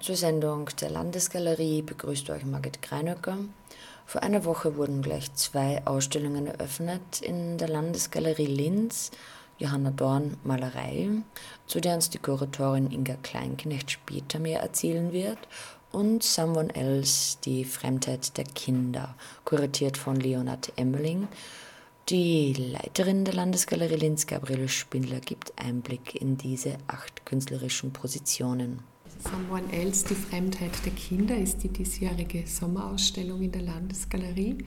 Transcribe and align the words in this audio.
Zur 0.00 0.16
Sendung 0.16 0.68
der 0.80 0.90
Landesgalerie 0.90 1.80
begrüßt 1.80 2.28
euch 2.28 2.44
Margit 2.44 2.82
Greinöcker. 2.82 3.38
Vor 4.04 4.22
einer 4.22 4.44
Woche 4.44 4.76
wurden 4.76 5.00
gleich 5.00 5.32
zwei 5.34 5.84
Ausstellungen 5.86 6.46
eröffnet 6.46 7.22
in 7.22 7.56
der 7.56 7.68
Landesgalerie 7.68 8.46
Linz. 8.46 9.10
Johanna 9.58 9.90
Dorn 9.90 10.36
Malerei, 10.44 11.08
zu 11.66 11.80
der 11.80 11.94
uns 11.94 12.10
die 12.10 12.18
Kuratorin 12.18 12.90
Inga 12.90 13.14
Kleinknecht 13.22 13.90
später 13.90 14.38
mehr 14.38 14.60
erzählen 14.60 15.12
wird, 15.12 15.38
und 15.92 16.22
Someone 16.22 16.74
Else, 16.74 17.38
die 17.44 17.64
Fremdheit 17.64 18.36
der 18.36 18.44
Kinder, 18.44 19.14
kuratiert 19.46 19.96
von 19.96 20.16
Leonard 20.16 20.72
Emmerling. 20.76 21.26
Die 22.10 22.52
Leiterin 22.52 23.24
der 23.24 23.32
Landesgalerie 23.32 23.96
Linz, 23.96 24.26
Gabriele 24.26 24.68
Spindler, 24.68 25.20
gibt 25.20 25.54
Einblick 25.58 26.20
in 26.20 26.36
diese 26.36 26.76
acht 26.86 27.24
künstlerischen 27.24 27.94
Positionen. 27.94 28.82
Someone 29.18 29.72
Else, 29.72 30.06
die 30.08 30.14
Fremdheit 30.14 30.72
der 30.84 30.92
Kinder, 30.92 31.36
ist 31.36 31.62
die 31.62 31.68
diesjährige 31.68 32.46
Sommerausstellung 32.46 33.42
in 33.42 33.52
der 33.52 33.62
Landesgalerie 33.62 34.58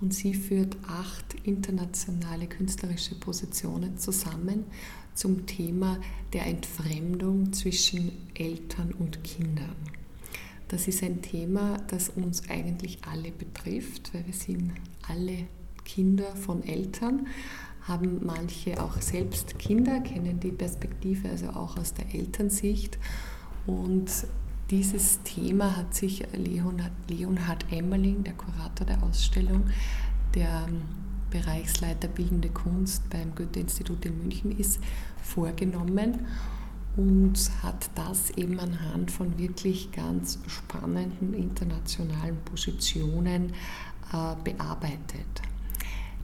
und 0.00 0.12
sie 0.12 0.34
führt 0.34 0.76
acht 0.86 1.34
internationale 1.44 2.46
künstlerische 2.46 3.14
Positionen 3.14 3.98
zusammen 3.98 4.64
zum 5.14 5.46
Thema 5.46 5.98
der 6.32 6.46
Entfremdung 6.46 7.52
zwischen 7.52 8.12
Eltern 8.34 8.92
und 8.98 9.22
Kindern. 9.22 9.76
Das 10.68 10.88
ist 10.88 11.02
ein 11.02 11.20
Thema, 11.20 11.76
das 11.88 12.08
uns 12.08 12.48
eigentlich 12.48 12.98
alle 13.08 13.30
betrifft, 13.30 14.14
weil 14.14 14.26
wir 14.26 14.34
sind 14.34 14.72
alle 15.06 15.46
Kinder 15.84 16.34
von 16.34 16.64
Eltern, 16.64 17.26
haben 17.82 18.24
manche 18.24 18.82
auch 18.82 19.00
selbst 19.00 19.58
Kinder, 19.58 20.00
kennen 20.00 20.40
die 20.40 20.52
Perspektive 20.52 21.28
also 21.28 21.48
auch 21.50 21.76
aus 21.76 21.94
der 21.94 22.14
Elternsicht 22.14 22.98
und 23.66 24.10
dieses 24.70 25.22
Thema 25.22 25.76
hat 25.76 25.94
sich 25.94 26.24
Leonhard, 26.32 26.92
Leonhard 27.08 27.64
Emmerling, 27.70 28.24
der 28.24 28.32
Kurator 28.32 28.86
der 28.86 29.02
Ausstellung, 29.02 29.64
der 30.34 30.66
Bereichsleiter 31.30 32.08
Bildende 32.08 32.48
Kunst 32.48 33.08
beim 33.10 33.34
Goethe-Institut 33.34 34.04
in 34.06 34.18
München 34.18 34.58
ist, 34.58 34.80
vorgenommen 35.22 36.26
und 36.96 37.38
hat 37.62 37.90
das 37.94 38.30
eben 38.30 38.58
anhand 38.60 39.10
von 39.10 39.38
wirklich 39.38 39.92
ganz 39.92 40.38
spannenden 40.46 41.34
internationalen 41.34 42.36
Positionen 42.44 43.52
äh, 44.12 44.34
bearbeitet. 44.44 45.42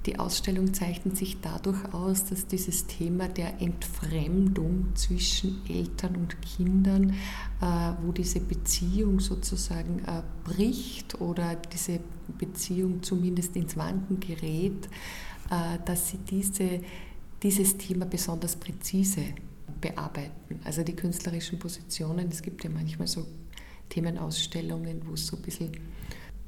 Die 0.06 0.18
Ausstellung 0.18 0.72
zeichnet 0.72 1.16
sich 1.16 1.41
dadurch 1.41 1.92
aus, 1.92 2.24
dass 2.24 2.46
dieses 2.46 2.86
Thema 2.86 3.28
der 3.28 3.60
Entfremdung 3.60 4.94
zwischen 4.94 5.60
Eltern 5.68 6.16
und 6.16 6.41
Kindern, 6.41 7.10
äh, 7.60 7.92
wo 8.02 8.12
diese 8.12 8.41
Beziehung 8.41 9.20
sozusagen 9.20 9.98
äh, 10.06 10.22
bricht 10.44 11.20
oder 11.20 11.56
diese 11.56 12.00
Beziehung 12.38 13.02
zumindest 13.02 13.56
ins 13.56 13.76
Wanken 13.76 14.20
gerät, 14.20 14.86
äh, 15.50 15.78
dass 15.84 16.08
sie 16.08 16.19
diese, 16.19 16.80
dieses 17.42 17.76
Thema 17.76 18.06
besonders 18.06 18.56
präzise 18.56 19.24
bearbeiten. 19.80 20.60
Also 20.64 20.82
die 20.82 20.96
künstlerischen 20.96 21.58
Positionen, 21.58 22.28
es 22.30 22.42
gibt 22.42 22.64
ja 22.64 22.70
manchmal 22.70 23.08
so 23.08 23.26
Themenausstellungen, 23.88 25.02
wo 25.06 25.14
es 25.14 25.26
so 25.26 25.36
ein 25.36 25.42
bisschen 25.42 25.72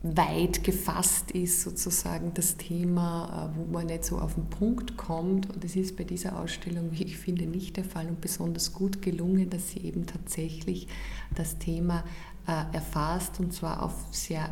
weit 0.03 0.65
gefasst 0.65 1.31
ist, 1.33 1.61
sozusagen 1.61 2.33
das 2.33 2.57
Thema, 2.57 3.53
äh, 3.53 3.59
wo 3.59 3.71
man 3.71 3.87
nicht 3.87 4.05
so 4.05 4.19
auf 4.19 4.35
den 4.35 4.49
Punkt 4.49 4.97
kommt. 4.97 5.51
Und 5.51 5.63
es 5.65 5.77
ist 5.77 5.97
bei 5.97 6.05
dieser 6.05 6.39
Ausstellung, 6.39 6.91
wie 6.93 7.03
ich 7.03 7.19
finde, 7.19 7.47
nicht 7.47 7.77
der 7.77 7.85
Fall 7.85 8.09
und 8.09 8.21
besonders 8.21 8.73
gut 8.73 9.03
gelungen, 9.03 9.51
dass 9.51 9.71
sie 9.71 9.81
eben 9.81 10.07
tatsächlich 10.07 10.89
das 11.35 11.59
Thema 11.59 12.03
äh, 12.47 12.75
erfasst 12.75 13.41
und 13.41 13.53
zwar 13.53 13.83
auf 13.83 13.93
sehr 14.11 14.51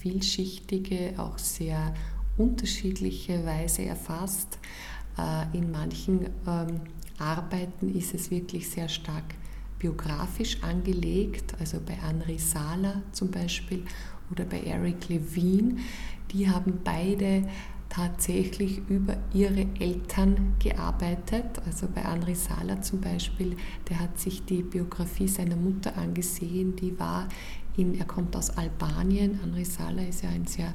vielschichtige, 0.00 1.14
auch 1.16 1.38
sehr 1.38 1.94
unterschiedliche 2.36 3.44
Weise 3.46 3.84
erfasst. 3.86 4.58
Äh, 5.16 5.56
in 5.56 5.70
manchen 5.70 6.26
ähm, 6.46 6.80
Arbeiten 7.18 7.94
ist 7.94 8.12
es 8.14 8.30
wirklich 8.30 8.68
sehr 8.68 8.88
stark 8.88 9.34
biografisch 9.78 10.62
angelegt, 10.62 11.54
also 11.58 11.80
bei 11.84 11.94
Henri 11.94 12.38
Sala 12.38 13.02
zum 13.12 13.30
Beispiel 13.30 13.84
oder 14.30 14.44
bei 14.44 14.60
Eric 14.60 15.08
Levine, 15.08 15.76
die 16.32 16.48
haben 16.48 16.80
beide 16.84 17.42
tatsächlich 17.88 18.80
über 18.88 19.16
ihre 19.34 19.66
Eltern 19.80 20.54
gearbeitet. 20.60 21.60
Also 21.66 21.88
bei 21.92 22.04
André 22.06 22.36
Sala 22.36 22.80
zum 22.80 23.00
Beispiel, 23.00 23.56
der 23.88 23.98
hat 24.00 24.18
sich 24.18 24.44
die 24.44 24.62
Biografie 24.62 25.28
seiner 25.28 25.56
Mutter 25.56 25.96
angesehen, 25.98 26.76
die 26.76 26.98
war 26.98 27.28
in, 27.76 27.98
er 27.98 28.04
kommt 28.04 28.36
aus 28.36 28.56
Albanien. 28.56 29.40
André 29.44 29.64
Sala 29.64 30.02
ist 30.02 30.22
ja 30.22 30.30
ein 30.30 30.46
sehr 30.46 30.72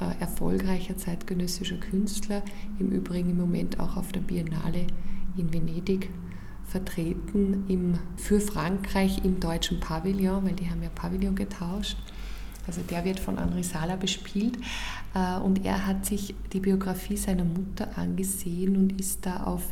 äh, 0.00 0.20
erfolgreicher 0.20 0.96
zeitgenössischer 0.96 1.76
Künstler, 1.76 2.42
im 2.78 2.90
Übrigen 2.90 3.30
im 3.30 3.38
Moment 3.38 3.80
auch 3.80 3.96
auf 3.96 4.12
der 4.12 4.20
Biennale 4.20 4.86
in 5.36 5.52
Venedig 5.52 6.10
vertreten 6.66 7.64
im, 7.68 7.98
für 8.16 8.40
Frankreich 8.40 9.24
im 9.24 9.40
deutschen 9.40 9.80
Pavillon, 9.80 10.44
weil 10.44 10.54
die 10.54 10.68
haben 10.68 10.82
ja 10.82 10.88
Pavillon 10.88 11.34
getauscht. 11.34 11.96
Also 12.66 12.80
der 12.82 13.04
wird 13.04 13.20
von 13.20 13.38
Henri 13.38 13.62
Sala 13.62 13.96
bespielt 13.96 14.56
äh, 15.14 15.36
und 15.38 15.64
er 15.64 15.86
hat 15.86 16.06
sich 16.06 16.34
die 16.52 16.60
Biografie 16.60 17.16
seiner 17.16 17.44
Mutter 17.44 17.96
angesehen 17.96 18.76
und 18.76 18.98
ist 18.98 19.26
da 19.26 19.44
auf 19.44 19.62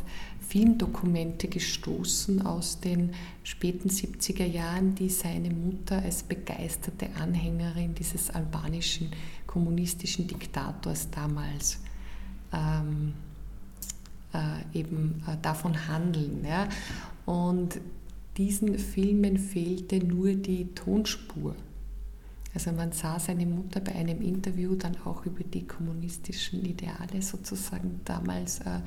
Filmdokumente 0.47 1.47
gestoßen 1.47 2.45
aus 2.45 2.79
den 2.79 3.11
späten 3.43 3.89
70er 3.89 4.45
Jahren, 4.45 4.93
die 4.93 5.09
seine 5.09 5.49
Mutter 5.49 6.01
als 6.03 6.23
begeisterte 6.23 7.09
Anhängerin 7.19 7.95
dieses 7.95 8.29
albanischen 8.29 9.09
kommunistischen 9.47 10.27
Diktators 10.27 11.09
damals 11.09 11.79
ähm, 12.51 13.13
äh, 14.33 14.77
eben 14.77 15.23
äh, 15.27 15.37
davon 15.41 15.87
handeln. 15.87 16.45
Ja. 16.47 16.67
Und 17.25 17.79
diesen 18.37 18.77
Filmen 18.77 19.37
fehlte 19.37 20.03
nur 20.03 20.33
die 20.33 20.65
Tonspur. 20.75 21.55
Also 22.53 22.71
man 22.71 22.91
sah 22.91 23.19
seine 23.19 23.45
Mutter 23.45 23.79
bei 23.79 23.93
einem 23.95 24.21
Interview 24.21 24.75
dann 24.75 24.95
auch 25.05 25.25
über 25.25 25.43
die 25.43 25.65
kommunistischen 25.65 26.63
Ideale 26.63 27.21
sozusagen 27.21 28.01
damals 28.05 28.59
äh, 28.59 28.81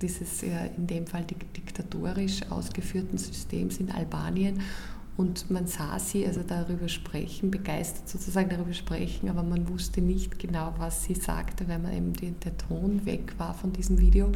dieses 0.00 0.42
äh, 0.42 0.68
in 0.76 0.86
dem 0.86 1.06
Fall 1.06 1.24
diktatorisch 1.24 2.42
ausgeführten 2.50 3.18
Systems 3.18 3.78
in 3.78 3.90
Albanien 3.90 4.60
und 5.16 5.50
man 5.50 5.66
sah 5.66 5.98
sie 5.98 6.26
also 6.26 6.42
darüber 6.42 6.88
sprechen, 6.88 7.50
begeistert 7.50 8.08
sozusagen 8.08 8.48
darüber 8.48 8.72
sprechen, 8.72 9.28
aber 9.28 9.42
man 9.42 9.68
wusste 9.68 10.00
nicht 10.00 10.38
genau, 10.38 10.74
was 10.78 11.04
sie 11.04 11.14
sagte, 11.14 11.68
weil 11.68 11.78
man 11.78 11.92
eben 11.92 12.12
die, 12.14 12.30
der 12.30 12.56
Ton 12.56 13.04
weg 13.04 13.34
war 13.38 13.52
von 13.52 13.72
diesem 13.72 13.98
Video. 14.00 14.32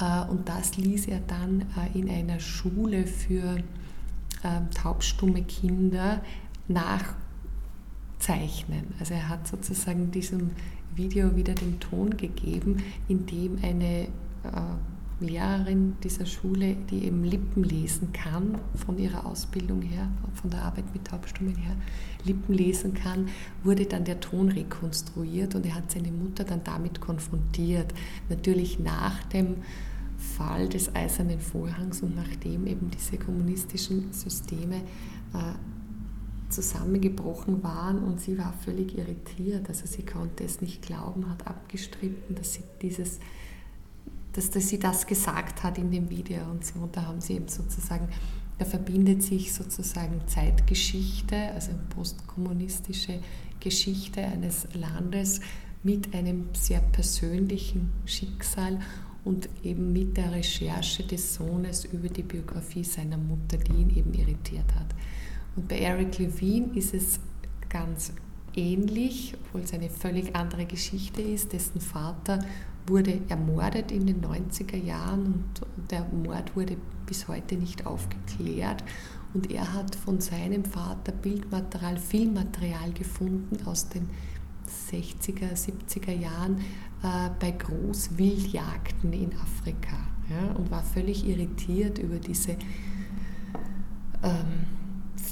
Äh, 0.00 0.28
und 0.30 0.48
das 0.48 0.76
ließ 0.76 1.06
er 1.06 1.20
dann 1.20 1.62
äh, 1.62 1.98
in 1.98 2.10
einer 2.10 2.40
Schule 2.40 3.06
für 3.06 3.56
ähm, 4.44 4.70
taubstumme 4.74 5.42
Kinder 5.44 6.20
nach 6.68 7.14
zeichnen. 8.22 8.84
Also 9.00 9.14
er 9.14 9.28
hat 9.28 9.48
sozusagen 9.48 10.10
diesem 10.10 10.50
Video 10.94 11.34
wieder 11.34 11.54
den 11.54 11.80
Ton 11.80 12.16
gegeben, 12.16 12.76
indem 13.08 13.58
eine 13.62 14.04
äh, 14.04 14.08
Lehrerin 15.20 15.96
dieser 16.02 16.26
Schule, 16.26 16.76
die 16.90 17.04
eben 17.04 17.24
Lippen 17.24 17.64
lesen 17.64 18.12
kann, 18.12 18.58
von 18.74 18.98
ihrer 18.98 19.26
Ausbildung 19.26 19.82
her, 19.82 20.08
von 20.34 20.50
der 20.50 20.62
Arbeit 20.62 20.92
mit 20.92 21.04
Taubstummen 21.04 21.56
her, 21.56 21.76
Lippen 22.24 22.54
lesen 22.54 22.94
kann, 22.94 23.28
wurde 23.62 23.86
dann 23.86 24.04
der 24.04 24.20
Ton 24.20 24.48
rekonstruiert 24.48 25.54
und 25.54 25.66
er 25.66 25.74
hat 25.76 25.90
seine 25.90 26.12
Mutter 26.12 26.44
dann 26.44 26.62
damit 26.64 27.00
konfrontiert. 27.00 27.92
Natürlich 28.28 28.78
nach 28.78 29.22
dem 29.24 29.56
Fall 30.16 30.68
des 30.68 30.94
Eisernen 30.94 31.40
Vorhangs 31.40 32.02
und 32.02 32.14
nachdem 32.14 32.66
eben 32.66 32.90
diese 32.90 33.16
kommunistischen 33.16 34.12
Systeme 34.12 34.76
äh, 35.34 35.54
zusammengebrochen 36.52 37.62
waren 37.62 38.02
und 38.02 38.20
sie 38.20 38.38
war 38.38 38.52
völlig 38.64 38.96
irritiert. 38.96 39.68
Also 39.68 39.86
sie 39.86 40.04
konnte 40.04 40.44
es 40.44 40.60
nicht 40.60 40.82
glauben, 40.82 41.28
hat 41.28 41.46
abgestritten, 41.46 42.34
dass 42.34 42.54
sie 42.54 42.62
dieses 42.80 43.18
dass, 44.32 44.50
dass 44.50 44.68
sie 44.68 44.78
das 44.78 45.06
gesagt 45.06 45.62
hat 45.62 45.78
in 45.78 45.90
dem 45.90 46.10
Video 46.10 46.42
und 46.50 46.64
so. 46.64 46.80
Und 46.80 46.96
da 46.96 47.06
haben 47.06 47.20
sie 47.20 47.34
eben 47.34 47.48
sozusagen, 47.48 48.08
da 48.58 48.64
verbindet 48.64 49.22
sich 49.22 49.52
sozusagen 49.52 50.20
Zeitgeschichte, 50.26 51.36
also 51.52 51.72
postkommunistische 51.94 53.20
Geschichte 53.60 54.22
eines 54.22 54.66
Landes 54.74 55.40
mit 55.82 56.14
einem 56.14 56.46
sehr 56.52 56.80
persönlichen 56.80 57.90
Schicksal 58.06 58.78
und 59.24 59.48
eben 59.62 59.92
mit 59.92 60.16
der 60.16 60.32
Recherche 60.32 61.04
des 61.04 61.34
Sohnes 61.34 61.84
über 61.84 62.08
die 62.08 62.22
Biografie 62.22 62.84
seiner 62.84 63.18
Mutter, 63.18 63.56
die 63.56 63.72
ihn 63.72 63.96
eben 63.96 64.14
irritiert 64.14 64.74
hat. 64.74 64.86
Und 65.56 65.68
bei 65.68 65.78
Eric 65.78 66.18
Levine 66.18 66.76
ist 66.76 66.94
es 66.94 67.20
ganz 67.68 68.12
ähnlich, 68.54 69.34
obwohl 69.40 69.62
es 69.62 69.72
eine 69.72 69.90
völlig 69.90 70.34
andere 70.34 70.66
Geschichte 70.66 71.22
ist. 71.22 71.52
Dessen 71.52 71.80
Vater 71.80 72.38
wurde 72.86 73.20
ermordet 73.28 73.92
in 73.92 74.06
den 74.06 74.22
90er 74.22 74.76
Jahren 74.76 75.26
und 75.26 75.90
der 75.90 76.04
Mord 76.04 76.56
wurde 76.56 76.76
bis 77.06 77.28
heute 77.28 77.56
nicht 77.56 77.86
aufgeklärt. 77.86 78.82
Und 79.34 79.50
er 79.50 79.72
hat 79.72 79.94
von 79.94 80.20
seinem 80.20 80.64
Vater 80.64 81.12
Bildmaterial, 81.12 81.96
Filmmaterial 81.96 82.92
gefunden 82.92 83.66
aus 83.66 83.88
den 83.88 84.08
60er, 84.90 85.52
70er 85.54 86.12
Jahren 86.12 86.58
äh, 87.02 87.30
bei 87.40 87.52
Großwildjagden 87.52 89.12
in 89.12 89.30
Afrika 89.36 89.96
ja, 90.28 90.54
und 90.54 90.70
war 90.70 90.82
völlig 90.82 91.26
irritiert 91.26 91.98
über 91.98 92.16
diese 92.16 92.52
ähm, 94.22 94.66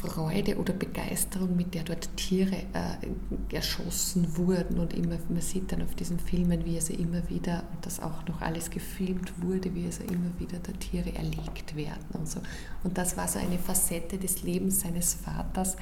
Freude 0.00 0.56
oder 0.56 0.72
Begeisterung, 0.72 1.56
mit 1.56 1.74
der 1.74 1.82
dort 1.82 2.16
Tiere 2.16 2.56
äh, 2.72 3.54
erschossen 3.54 4.36
wurden. 4.36 4.78
Und 4.78 4.94
immer, 4.94 5.18
man 5.28 5.40
sieht 5.40 5.70
dann 5.72 5.82
auf 5.82 5.94
diesen 5.94 6.18
Filmen, 6.18 6.64
wie 6.64 6.76
also 6.76 6.94
immer 6.94 7.28
wieder, 7.28 7.64
und 7.74 7.84
das 7.84 8.00
auch 8.00 8.26
noch 8.26 8.40
alles 8.40 8.70
gefilmt 8.70 9.42
wurde, 9.42 9.74
wie 9.74 9.84
also 9.84 10.02
immer 10.04 10.30
wieder 10.38 10.58
der 10.58 10.78
Tiere 10.78 11.14
erlegt 11.14 11.76
werden 11.76 12.04
und 12.14 12.28
so. 12.28 12.40
Und 12.82 12.96
das 12.96 13.16
war 13.16 13.28
so 13.28 13.38
eine 13.38 13.58
Facette 13.58 14.16
des 14.16 14.42
Lebens 14.42 14.80
seines 14.80 15.14
Vaters, 15.14 15.76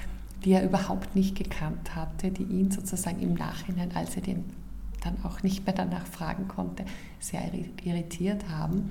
die 0.44 0.52
er 0.52 0.64
überhaupt 0.64 1.14
nicht 1.14 1.36
gekannt 1.36 1.94
hatte, 1.94 2.30
die 2.30 2.44
ihn 2.44 2.70
sozusagen 2.70 3.20
im 3.20 3.34
Nachhinein, 3.34 3.92
als 3.94 4.16
er 4.16 4.22
den 4.22 4.44
dann 5.00 5.16
auch 5.22 5.42
nicht 5.42 5.64
mehr 5.64 5.74
danach 5.74 6.06
fragen 6.06 6.48
konnte, 6.48 6.84
sehr 7.20 7.50
irritiert 7.84 8.48
haben. 8.48 8.90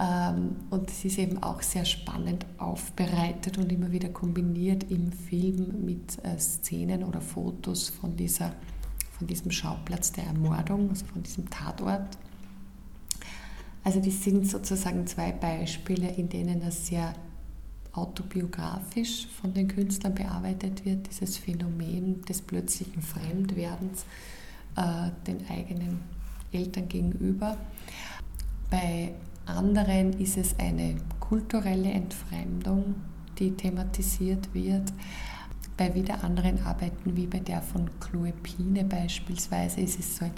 Ähm, 0.00 0.56
und 0.70 0.90
es 0.90 1.04
ist 1.04 1.18
eben 1.18 1.42
auch 1.42 1.60
sehr 1.62 1.84
spannend 1.84 2.46
aufbereitet 2.58 3.58
und 3.58 3.72
immer 3.72 3.90
wieder 3.90 4.08
kombiniert 4.08 4.84
im 4.90 5.10
Film 5.10 5.84
mit 5.84 6.24
äh, 6.24 6.38
Szenen 6.38 7.02
oder 7.02 7.20
Fotos 7.20 7.88
von, 7.88 8.16
dieser, 8.16 8.52
von 9.18 9.26
diesem 9.26 9.50
Schauplatz 9.50 10.12
der 10.12 10.24
Ermordung, 10.24 10.90
also 10.90 11.04
von 11.06 11.22
diesem 11.22 11.50
Tatort. 11.50 12.16
Also 13.82 14.00
das 14.00 14.22
sind 14.22 14.46
sozusagen 14.46 15.06
zwei 15.06 15.32
Beispiele, 15.32 16.08
in 16.10 16.28
denen 16.28 16.60
das 16.60 16.86
sehr 16.86 17.14
autobiografisch 17.92 19.26
von 19.26 19.52
den 19.52 19.66
Künstlern 19.66 20.14
bearbeitet 20.14 20.84
wird, 20.84 21.08
dieses 21.10 21.38
Phänomen 21.38 22.22
des 22.22 22.42
plötzlichen 22.42 23.02
Fremdwerdens 23.02 24.04
äh, 24.76 25.10
den 25.26 25.48
eigenen 25.48 26.00
Eltern 26.52 26.88
gegenüber. 26.88 27.56
Bei 28.70 29.12
anderen 29.48 30.12
ist 30.14 30.36
es 30.36 30.58
eine 30.58 30.96
kulturelle 31.20 31.90
Entfremdung, 31.90 32.94
die 33.38 33.52
thematisiert 33.52 34.52
wird. 34.54 34.92
Bei 35.76 35.94
wieder 35.94 36.24
anderen 36.24 36.62
Arbeiten, 36.64 37.16
wie 37.16 37.26
bei 37.26 37.38
der 37.38 37.62
von 37.62 37.88
Chloe 38.00 38.32
Pine 38.32 38.84
beispielsweise, 38.84 39.80
ist 39.80 39.98
es 39.98 40.16
so 40.16 40.24
ein, 40.24 40.32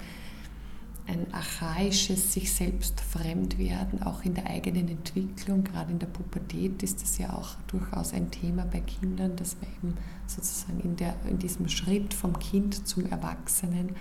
ein 1.07 1.33
archaisches 1.33 2.31
sich 2.33 2.53
selbst 2.53 3.01
Fremdwerden, 3.01 4.03
auch 4.03 4.23
in 4.23 4.35
der 4.35 4.47
eigenen 4.47 4.87
Entwicklung. 4.87 5.63
Gerade 5.63 5.91
in 5.91 5.99
der 5.99 6.07
Pubertät 6.07 6.83
ist 6.83 7.01
das 7.01 7.17
ja 7.17 7.33
auch 7.33 7.55
durchaus 7.67 8.13
ein 8.13 8.29
Thema 8.29 8.65
bei 8.65 8.81
Kindern, 8.81 9.35
dass 9.35 9.55
man 9.59 9.71
eben 9.77 9.97
sozusagen 10.27 10.79
in, 10.81 10.95
der, 10.95 11.15
in 11.27 11.39
diesem 11.39 11.67
Schritt 11.69 12.13
vom 12.13 12.37
Kind 12.37 12.87
zum 12.87 13.07
Erwachsenen 13.07 13.95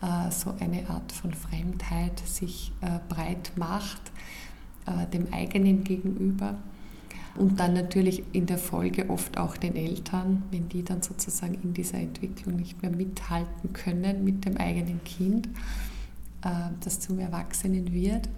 äh, 0.00 0.30
so 0.30 0.54
eine 0.58 0.88
Art 0.88 1.12
von 1.12 1.34
Fremdheit 1.34 2.18
sich 2.20 2.72
äh, 2.80 2.98
breit 3.08 3.52
macht 3.56 4.10
äh, 4.88 5.06
dem 5.10 5.32
eigenen 5.32 5.84
gegenüber. 5.84 6.58
Und 7.36 7.60
dann 7.60 7.74
natürlich 7.74 8.24
in 8.32 8.46
der 8.46 8.58
Folge 8.58 9.10
oft 9.10 9.38
auch 9.38 9.56
den 9.56 9.76
Eltern, 9.76 10.42
wenn 10.50 10.68
die 10.68 10.82
dann 10.82 11.02
sozusagen 11.02 11.54
in 11.62 11.72
dieser 11.72 11.98
Entwicklung 11.98 12.56
nicht 12.56 12.82
mehr 12.82 12.90
mithalten 12.90 13.72
können 13.72 14.24
mit 14.24 14.44
dem 14.44 14.56
eigenen 14.56 15.04
Kind, 15.04 15.46
äh, 16.42 16.70
das 16.80 16.98
zum 17.00 17.18
Erwachsenen 17.20 17.92
wird. 17.92 18.28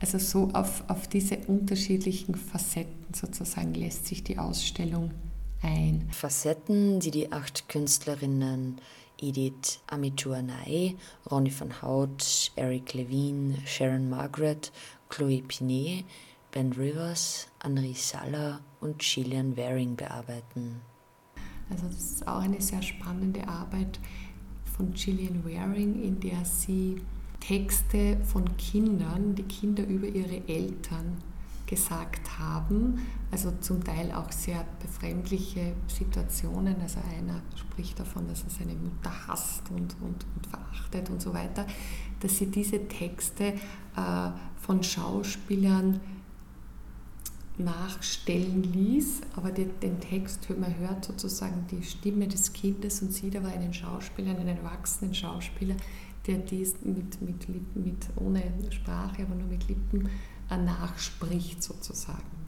Also 0.00 0.18
so 0.18 0.48
auf, 0.54 0.82
auf 0.88 1.06
diese 1.06 1.36
unterschiedlichen 1.46 2.34
Facetten 2.34 3.14
sozusagen 3.14 3.74
lässt 3.74 4.06
sich 4.06 4.24
die 4.24 4.38
Ausstellung 4.38 5.10
ein. 5.62 6.08
Facetten, 6.10 7.00
die 7.00 7.10
die 7.10 7.32
acht 7.32 7.68
Künstlerinnen 7.68 8.80
Edith 9.20 9.80
Amiturnae, 9.86 10.96
Ronny 11.30 11.52
van 11.56 11.82
Hout, 11.82 12.50
Eric 12.56 12.94
Levine, 12.94 13.56
Sharon 13.66 14.08
Margaret 14.08 14.72
Chloe 15.10 15.42
Pinet, 15.42 16.04
Ben 16.52 16.72
Rivers, 16.72 17.48
Henri 17.62 17.94
Saller 17.94 18.60
und 18.80 18.98
Gillian 18.98 19.56
Waring 19.56 19.96
bearbeiten. 19.96 20.80
Also 21.68 21.86
das 21.86 21.96
ist 21.96 22.26
auch 22.26 22.40
eine 22.40 22.60
sehr 22.60 22.82
spannende 22.82 23.46
Arbeit 23.46 24.00
von 24.76 24.92
Gillian 24.94 25.44
Waring, 25.44 26.02
in 26.02 26.18
der 26.18 26.44
sie 26.44 27.02
Texte 27.38 28.18
von 28.24 28.56
Kindern, 28.56 29.34
die 29.34 29.44
Kinder 29.44 29.86
über 29.86 30.06
ihre 30.06 30.48
Eltern 30.48 31.18
gesagt 31.70 32.36
haben, 32.40 32.98
also 33.30 33.52
zum 33.60 33.84
Teil 33.84 34.10
auch 34.10 34.32
sehr 34.32 34.66
befremdliche 34.82 35.74
Situationen. 35.86 36.74
Also 36.82 36.98
einer 37.16 37.42
spricht 37.54 37.98
davon, 38.00 38.26
dass 38.26 38.42
er 38.42 38.50
seine 38.50 38.74
Mutter 38.74 39.12
hasst 39.28 39.70
und, 39.70 39.94
und, 40.02 40.26
und 40.34 40.46
verachtet 40.48 41.08
und 41.10 41.22
so 41.22 41.32
weiter, 41.32 41.64
dass 42.18 42.38
sie 42.38 42.46
diese 42.46 42.88
Texte 42.88 43.44
äh, 43.44 44.30
von 44.56 44.82
Schauspielern 44.82 46.00
nachstellen 47.56 48.64
ließ, 48.64 49.20
aber 49.36 49.52
den, 49.52 49.78
den 49.80 50.00
Text, 50.00 50.48
man 50.58 50.76
hört 50.78 51.04
sozusagen 51.04 51.66
die 51.70 51.84
Stimme 51.84 52.26
des 52.26 52.52
Kindes 52.52 53.00
und 53.02 53.12
sieht 53.12 53.36
aber 53.36 53.48
einen 53.48 53.72
Schauspieler, 53.72 54.30
einen 54.30 54.48
erwachsenen 54.48 55.14
Schauspieler, 55.14 55.76
der 56.26 56.38
dies 56.38 56.74
mit, 56.82 57.20
mit, 57.20 57.48
mit 57.76 58.08
ohne 58.16 58.42
Sprache, 58.70 59.22
aber 59.22 59.34
nur 59.34 59.48
mit 59.48 59.68
Lippen 59.68 60.08
nachspricht 60.56 61.62
sozusagen. 61.62 62.40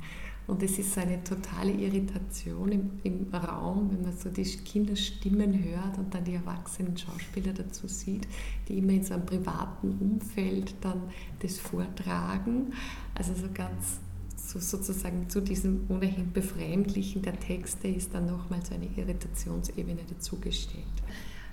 Und 0.46 0.62
es 0.62 0.78
ist 0.78 0.99
eine 0.99 1.22
totale 1.22 1.72
Irritation 1.72 2.72
im, 2.72 2.90
im, 3.04 3.32
Raum, 3.32 3.90
wenn 3.93 4.02
man 4.02 4.16
so 4.16 4.28
die 4.28 4.43
Kinderstimmen 4.43 5.62
hört 5.62 5.99
und 5.99 6.12
dann 6.12 6.25
die 6.25 6.34
erwachsenen 6.34 6.96
Schauspieler 6.96 7.52
dazu 7.52 7.87
sieht, 7.87 8.26
die 8.69 8.78
immer 8.78 8.93
in 8.93 9.04
so 9.04 9.14
einem 9.14 9.25
privaten 9.25 9.96
Umfeld 10.00 10.75
dann 10.81 11.02
das 11.38 11.58
vortragen. 11.58 12.72
Also 13.14 13.34
so 13.34 13.46
ganz 13.54 14.00
so 14.37 14.58
sozusagen 14.58 15.28
zu 15.31 15.40
diesem 15.40 15.87
ohnehin 15.88 16.32
Befremdlichen 16.32 17.22
der 17.22 17.38
Texte 17.38 17.88
ist 17.88 18.12
dann 18.12 18.26
nochmal 18.26 18.60
so 18.64 18.75
eine 18.75 18.87
Irritationsebene 18.96 20.02
dazugestellt. 20.08 20.84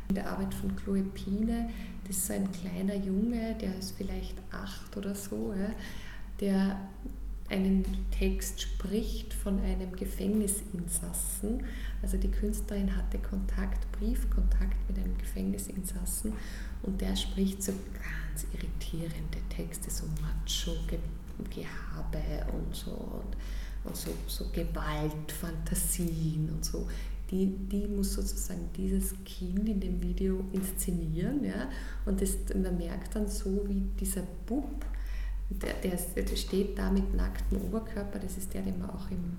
In 0.09 0.15
der 0.15 0.29
Arbeit 0.31 0.53
von 0.55 0.75
Chloe 0.75 1.03
Pine, 1.03 1.69
das 2.07 2.17
ist 2.17 2.27
so 2.27 2.33
ein 2.33 2.51
kleiner 2.51 2.95
Junge, 2.95 3.55
der 3.61 3.77
ist 3.77 3.91
vielleicht 3.91 4.35
acht 4.51 4.97
oder 4.97 5.13
so, 5.13 5.53
ja, 5.53 5.69
der 6.39 6.77
einen 7.49 7.83
Text 8.11 8.61
spricht 8.61 9.33
von 9.33 9.59
einem 9.61 9.91
Gefängnisinsassen. 9.95 11.63
Also 12.01 12.17
die 12.17 12.29
Künstlerin 12.29 12.95
hatte 12.95 13.17
Kontakt, 13.17 13.91
Briefkontakt 13.93 14.77
mit 14.87 14.99
einem 14.99 15.17
Gefängnisinsassen 15.17 16.33
und 16.83 17.01
der 17.01 17.15
spricht 17.15 17.63
so 17.63 17.71
ganz 17.71 18.45
irritierende 18.53 19.39
Texte, 19.49 19.89
so 19.89 20.05
Macho-Gehabe 20.21 20.93
und 22.53 22.75
so 22.75 22.91
und, 22.91 23.35
und 23.83 23.95
so, 23.95 24.11
so 24.27 24.45
Gewalt, 24.53 25.31
Fantasien 25.31 26.49
und 26.53 26.63
so. 26.63 26.87
Die, 27.31 27.45
die 27.45 27.87
muss 27.87 28.13
sozusagen 28.13 28.69
dieses 28.75 29.13
Kind 29.23 29.69
in 29.69 29.79
dem 29.79 30.01
Video 30.01 30.43
inszenieren. 30.51 31.43
Ja? 31.43 31.69
Und 32.05 32.19
das, 32.21 32.37
man 32.55 32.75
merkt 32.77 33.15
dann 33.15 33.27
so, 33.27 33.67
wie 33.67 33.83
dieser 33.99 34.23
Bub, 34.47 34.83
der, 35.49 35.73
der, 35.73 36.35
steht 36.35 36.77
da 36.77 36.91
mit 36.91 37.13
nacktem 37.15 37.61
Oberkörper, 37.61 38.19
das 38.19 38.37
ist 38.37 38.53
der, 38.53 38.61
den 38.61 38.79
wir 38.79 38.93
auch 38.93 39.09
im, 39.09 39.37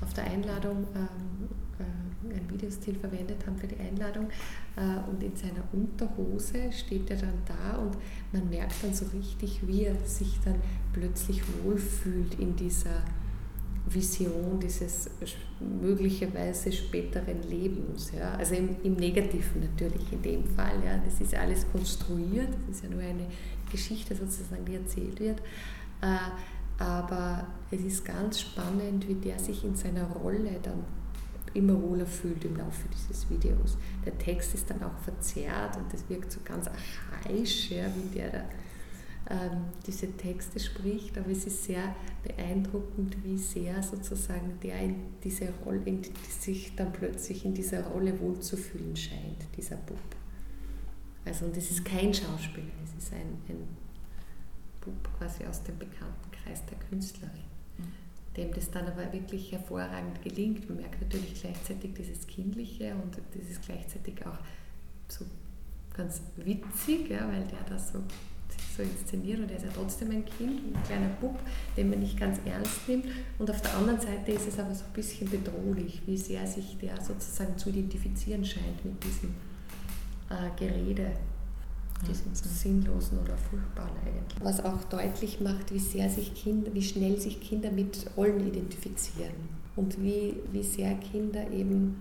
auf 0.00 0.12
der 0.12 0.24
Einladung 0.24 0.86
ähm, 0.94 1.48
äh, 1.78 2.34
ein 2.34 2.50
Videostil 2.50 2.96
verwendet 2.96 3.46
haben 3.46 3.56
für 3.56 3.66
die 3.66 3.78
Einladung. 3.78 4.28
Äh, 4.76 5.10
und 5.10 5.22
in 5.22 5.36
seiner 5.36 5.62
Unterhose 5.72 6.72
steht 6.72 7.10
er 7.10 7.18
dann 7.18 7.42
da 7.46 7.78
und 7.78 7.96
man 8.32 8.48
merkt 8.50 8.82
dann 8.82 8.92
so 8.92 9.06
richtig, 9.06 9.60
wie 9.66 9.84
er 9.84 9.96
sich 10.04 10.38
dann 10.44 10.56
plötzlich 10.92 11.42
wohlfühlt 11.62 12.38
in 12.40 12.56
dieser 12.56 13.02
Vision 13.86 14.58
dieses 14.60 15.10
möglicherweise 15.60 16.72
späteren 16.72 17.42
Lebens. 17.48 18.12
Ja? 18.16 18.32
Also 18.32 18.54
im, 18.54 18.76
im 18.82 18.94
Negativen 18.94 19.60
natürlich 19.60 20.12
in 20.12 20.22
dem 20.22 20.44
Fall. 20.44 20.82
Ja? 20.84 20.98
Das 21.04 21.20
ist 21.20 21.34
alles 21.34 21.66
konstruiert, 21.70 22.48
das 22.66 22.76
ist 22.76 22.84
ja 22.84 22.90
nur 22.90 23.02
eine 23.02 23.26
Geschichte 23.70 24.14
sozusagen, 24.14 24.64
die 24.64 24.74
erzählt 24.74 25.20
wird. 25.20 25.40
Äh, 26.00 26.82
aber 26.82 27.46
es 27.70 27.80
ist 27.80 28.04
ganz 28.04 28.40
spannend, 28.40 29.06
wie 29.08 29.14
der 29.14 29.38
sich 29.38 29.64
in 29.64 29.76
seiner 29.76 30.04
Rolle 30.04 30.58
dann 30.62 30.84
immer 31.54 31.80
wohler 31.80 32.06
fühlt 32.06 32.44
im 32.44 32.56
Laufe 32.56 32.88
dieses 32.92 33.30
Videos. 33.30 33.78
Der 34.04 34.18
Text 34.18 34.54
ist 34.54 34.68
dann 34.70 34.82
auch 34.82 34.98
verzerrt 34.98 35.76
und 35.76 35.92
das 35.92 36.08
wirkt 36.08 36.32
so 36.32 36.40
ganz 36.44 36.66
archaisch, 36.66 37.70
ja, 37.70 37.86
wie 37.86 38.18
der 38.18 38.30
da 38.30 38.44
ähm, 39.30 39.64
diese 39.86 40.12
Texte 40.16 40.60
spricht, 40.60 41.16
aber 41.16 41.30
es 41.30 41.46
ist 41.46 41.64
sehr 41.64 41.94
beeindruckend, 42.22 43.16
wie 43.24 43.38
sehr 43.38 43.82
sozusagen 43.82 44.58
der 44.62 44.80
in 44.80 44.96
diese 45.22 45.48
Rolle, 45.64 45.80
in 45.86 46.02
sich 46.28 46.74
dann 46.76 46.92
plötzlich 46.92 47.44
in 47.44 47.54
dieser 47.54 47.84
Rolle 47.86 48.18
wohlzufühlen 48.20 48.94
scheint, 48.94 49.46
dieser 49.56 49.76
Bub. 49.76 49.98
Also 51.24 51.46
und 51.46 51.56
es 51.56 51.70
ist 51.70 51.84
kein 51.84 52.12
Schauspieler, 52.12 52.72
es 52.84 53.02
ist 53.02 53.12
ein, 53.12 53.38
ein 53.48 53.66
Bub 54.80 55.18
quasi 55.18 55.44
aus 55.44 55.62
dem 55.62 55.78
bekannten 55.78 56.30
Kreis 56.30 56.62
der 56.66 56.78
Künstlerin. 56.88 57.44
dem 58.36 58.52
das 58.52 58.70
dann 58.70 58.86
aber 58.86 59.12
wirklich 59.12 59.52
hervorragend 59.52 60.20
gelingt. 60.22 60.68
Man 60.68 60.78
merkt 60.78 61.00
natürlich 61.00 61.40
gleichzeitig 61.40 61.94
dieses 61.94 62.26
Kindliche 62.26 62.92
und 62.94 63.16
dieses 63.32 63.60
gleichzeitig 63.60 64.26
auch 64.26 64.38
so 65.08 65.24
ganz 65.96 66.20
witzig, 66.36 67.08
ja, 67.10 67.28
weil 67.28 67.44
der 67.44 67.62
das 67.68 67.92
so, 67.92 68.00
so 68.76 68.82
inszeniert 68.82 69.38
und 69.38 69.50
er 69.50 69.56
ist 69.56 69.64
ja 69.66 69.70
trotzdem 69.72 70.10
ein 70.10 70.24
Kind, 70.24 70.74
ein 70.74 70.82
kleiner 70.84 71.10
Bub, 71.20 71.38
den 71.76 71.90
man 71.90 72.00
nicht 72.00 72.18
ganz 72.18 72.38
ernst 72.44 72.88
nimmt. 72.88 73.06
Und 73.38 73.48
auf 73.50 73.62
der 73.62 73.76
anderen 73.76 74.00
Seite 74.00 74.32
ist 74.32 74.48
es 74.48 74.58
aber 74.58 74.74
so 74.74 74.84
ein 74.84 74.92
bisschen 74.92 75.30
bedrohlich, 75.30 76.02
wie 76.06 76.16
sehr 76.16 76.44
sich 76.46 76.76
der 76.78 77.00
sozusagen 77.00 77.56
zu 77.56 77.70
identifizieren 77.70 78.44
scheint 78.44 78.84
mit 78.84 79.02
diesem 79.04 79.32
äh, 80.30 80.50
Gerede 80.56 81.12
diesem 82.08 82.34
sinnlosen 82.34 83.18
oder 83.18 83.36
furchtbaren 83.36 83.92
eigentlich. 84.04 84.42
Was 84.42 84.64
auch 84.64 84.82
deutlich 84.84 85.40
macht, 85.40 85.72
wie 85.72 85.78
sehr 85.78 86.10
sich 86.10 86.34
Kinder, 86.34 86.72
wie 86.74 86.82
schnell 86.82 87.20
sich 87.20 87.40
Kinder 87.40 87.70
mit 87.70 88.10
Rollen 88.16 88.46
identifizieren 88.46 89.32
und 89.76 90.02
wie, 90.02 90.34
wie 90.52 90.62
sehr 90.62 90.94
Kinder 90.96 91.50
eben, 91.50 91.96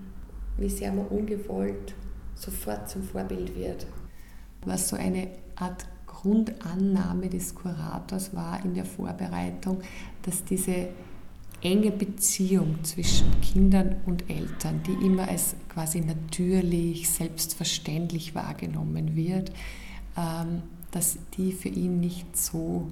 wie 0.58 0.70
sehr 0.70 0.92
man 0.92 1.08
ungewollt 1.08 1.94
sofort 2.36 2.90
zum 2.90 3.04
Vorbild 3.04 3.56
wird. 3.56 3.86
Was 4.66 4.90
so 4.90 4.96
eine 4.96 5.28
Art 5.56 5.86
Grundannahme 6.06 7.30
des 7.30 7.54
Kurators 7.54 8.34
war 8.34 8.64
in 8.64 8.74
der 8.74 8.86
Vorbereitung, 8.86 9.82
dass 10.22 10.44
diese 10.44 10.88
enge 11.64 11.92
Beziehung 11.92 12.84
zwischen 12.84 13.40
Kindern 13.42 13.96
und 14.06 14.30
Eltern, 14.30 14.82
die 14.86 15.06
immer 15.06 15.28
als 15.28 15.56
quasi 15.70 16.02
natürlich, 16.02 17.10
selbstverständlich 17.10 18.36
wahrgenommen 18.36 19.16
wird, 19.16 19.52
ähm, 20.18 20.64
dass 20.92 21.18
die 21.38 21.54
für 21.54 21.70
ihn 21.70 22.00
nicht 22.00 22.38
so, 22.38 22.92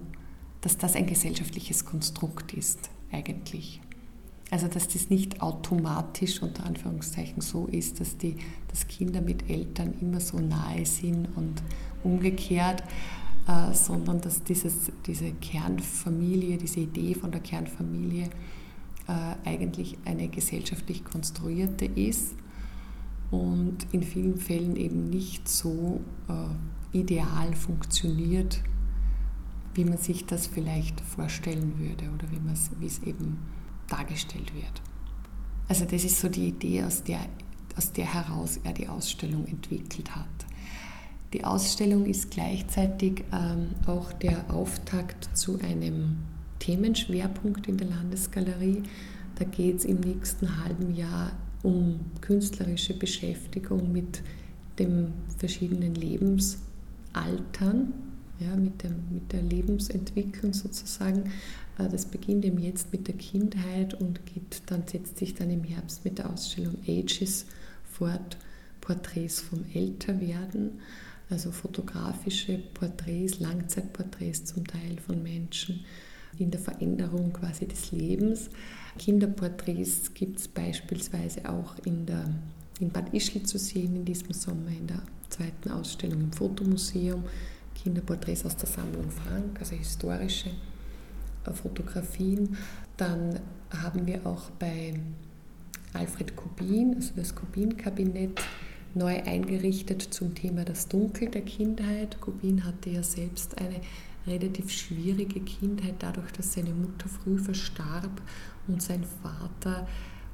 dass 0.61 0.77
das 0.77 0.95
ein 0.95 1.05
gesellschaftliches 1.05 1.85
Konstrukt 1.85 2.53
ist 2.53 2.89
eigentlich. 3.11 3.81
Also 4.49 4.67
dass 4.67 4.87
das 4.87 5.09
nicht 5.09 5.41
automatisch 5.41 6.41
unter 6.41 6.65
Anführungszeichen 6.65 7.41
so 7.41 7.67
ist, 7.67 7.99
dass, 7.99 8.17
die, 8.17 8.37
dass 8.69 8.87
Kinder 8.87 9.21
mit 9.21 9.49
Eltern 9.49 9.93
immer 10.01 10.19
so 10.19 10.39
nahe 10.39 10.85
sind 10.85 11.27
und 11.37 11.61
umgekehrt, 12.03 12.83
äh, 13.47 13.73
sondern 13.73 14.21
dass 14.21 14.43
dieses, 14.43 14.91
diese 15.05 15.31
Kernfamilie, 15.31 16.57
diese 16.57 16.81
Idee 16.81 17.15
von 17.15 17.31
der 17.31 17.41
Kernfamilie 17.41 18.29
äh, 19.07 19.47
eigentlich 19.47 19.97
eine 20.05 20.27
gesellschaftlich 20.27 21.03
konstruierte 21.03 21.85
ist 21.85 22.35
und 23.31 23.77
in 23.91 24.03
vielen 24.03 24.37
Fällen 24.37 24.75
eben 24.75 25.09
nicht 25.09 25.47
so 25.47 26.01
äh, 26.27 26.97
ideal 26.97 27.55
funktioniert, 27.55 28.61
wie 29.73 29.85
man 29.85 29.97
sich 29.97 30.25
das 30.25 30.47
vielleicht 30.47 30.99
vorstellen 30.99 31.79
würde 31.79 32.09
oder 32.11 32.27
wie, 32.29 32.85
es 32.85 33.01
eben 33.03 33.39
dargestellt 33.87 34.53
wird. 34.53 34.81
Also 35.69 35.85
das 35.85 36.03
ist 36.03 36.19
so 36.19 36.27
die 36.27 36.49
Idee, 36.49 36.83
aus 36.83 37.03
der, 37.03 37.19
aus 37.77 37.93
der 37.93 38.13
heraus 38.13 38.59
er 38.63 38.73
die 38.73 38.89
Ausstellung 38.89 39.47
entwickelt 39.47 40.13
hat. 40.13 40.27
Die 41.31 41.45
Ausstellung 41.45 42.05
ist 42.05 42.31
gleichzeitig 42.31 43.23
ähm, 43.31 43.69
auch 43.87 44.11
der 44.11 44.53
Auftakt 44.53 45.29
zu 45.37 45.57
einem 45.61 46.17
Themenschwerpunkt 46.61 47.67
in 47.67 47.77
der 47.77 47.87
Landesgalerie. 47.87 48.83
Da 49.35 49.45
geht 49.45 49.79
es 49.79 49.85
im 49.85 49.99
nächsten 49.99 50.63
halben 50.63 50.95
Jahr 50.95 51.33
um 51.63 51.99
künstlerische 52.21 52.93
Beschäftigung 52.93 53.91
mit 53.91 54.21
den 54.79 55.13
verschiedenen 55.37 55.95
Lebens- 55.95 56.59
Altern, 57.13 57.93
ja, 58.39 58.55
mit, 58.55 58.83
der, 58.83 58.91
mit 59.11 59.31
der 59.31 59.41
Lebensentwicklung 59.41 60.53
sozusagen. 60.53 61.31
Äh, 61.77 61.89
das 61.89 62.05
beginnt 62.05 62.45
eben 62.45 62.59
jetzt 62.59 62.91
mit 62.91 63.07
der 63.07 63.15
Kindheit 63.15 63.93
und 63.93 64.25
geht 64.25 64.61
dann, 64.67 64.87
setzt 64.87 65.17
sich 65.17 65.33
dann 65.35 65.49
im 65.49 65.63
Herbst 65.63 66.05
mit 66.05 66.17
der 66.17 66.29
Ausstellung 66.29 66.77
Ages 66.87 67.45
fort, 67.83 68.37
Porträts 68.79 69.41
vom 69.41 69.65
Älterwerden, 69.73 70.79
also 71.29 71.51
fotografische 71.51 72.57
Porträts, 72.73 73.39
Langzeitporträts 73.39 74.45
zum 74.45 74.65
Teil 74.65 74.97
von 75.05 75.21
Menschen 75.21 75.85
in 76.37 76.51
der 76.51 76.59
Veränderung 76.59 77.33
quasi 77.33 77.67
des 77.67 77.91
Lebens. 77.91 78.49
Kinderporträts 78.97 80.13
gibt 80.13 80.39
es 80.39 80.47
beispielsweise 80.47 81.47
auch 81.49 81.75
in, 81.85 82.05
der, 82.05 82.25
in 82.79 82.89
Bad 82.89 83.13
Ischl 83.13 83.43
zu 83.43 83.57
sehen 83.57 83.95
in 83.95 84.05
diesem 84.05 84.33
Sommer 84.33 84.69
in 84.69 84.87
der 84.87 85.01
zweiten 85.29 85.71
Ausstellung 85.71 86.21
im 86.21 86.33
Fotomuseum, 86.33 87.23
Kinderporträts 87.75 88.45
aus 88.45 88.57
der 88.57 88.67
Sammlung 88.67 89.09
Frank, 89.09 89.59
also 89.59 89.75
historische 89.75 90.49
äh, 91.45 91.51
Fotografien. 91.51 92.57
Dann 92.97 93.39
haben 93.71 94.05
wir 94.05 94.25
auch 94.25 94.49
bei 94.51 94.99
Alfred 95.93 96.35
Kubin, 96.35 96.95
also 96.95 97.11
das 97.15 97.33
Kubin-Kabinett, 97.35 98.41
neu 98.93 99.23
eingerichtet 99.23 100.01
zum 100.01 100.35
Thema 100.35 100.65
das 100.65 100.87
Dunkel 100.87 101.29
der 101.29 101.41
Kindheit. 101.43 102.19
Kubin 102.19 102.65
hatte 102.65 102.89
ja 102.89 103.03
selbst 103.03 103.57
eine 103.57 103.79
relativ 104.27 104.71
schwierige 104.71 105.39
Kindheit, 105.39 105.95
dadurch, 105.99 106.31
dass 106.31 106.53
seine 106.53 106.73
Mutter 106.73 107.09
früh 107.09 107.37
verstarb 107.37 108.21
und 108.67 108.81
sein 108.81 109.03
Vater 109.03 109.87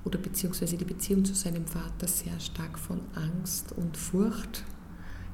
oder 0.03 0.17
beziehungsweise 0.17 0.77
die 0.77 0.85
Beziehung 0.85 1.25
zu 1.25 1.33
seinem 1.33 1.65
Vater 1.65 2.07
sehr 2.07 2.39
stark 2.39 2.77
von 2.79 3.01
Angst 3.15 3.73
und 3.73 3.95
Furcht 3.97 4.63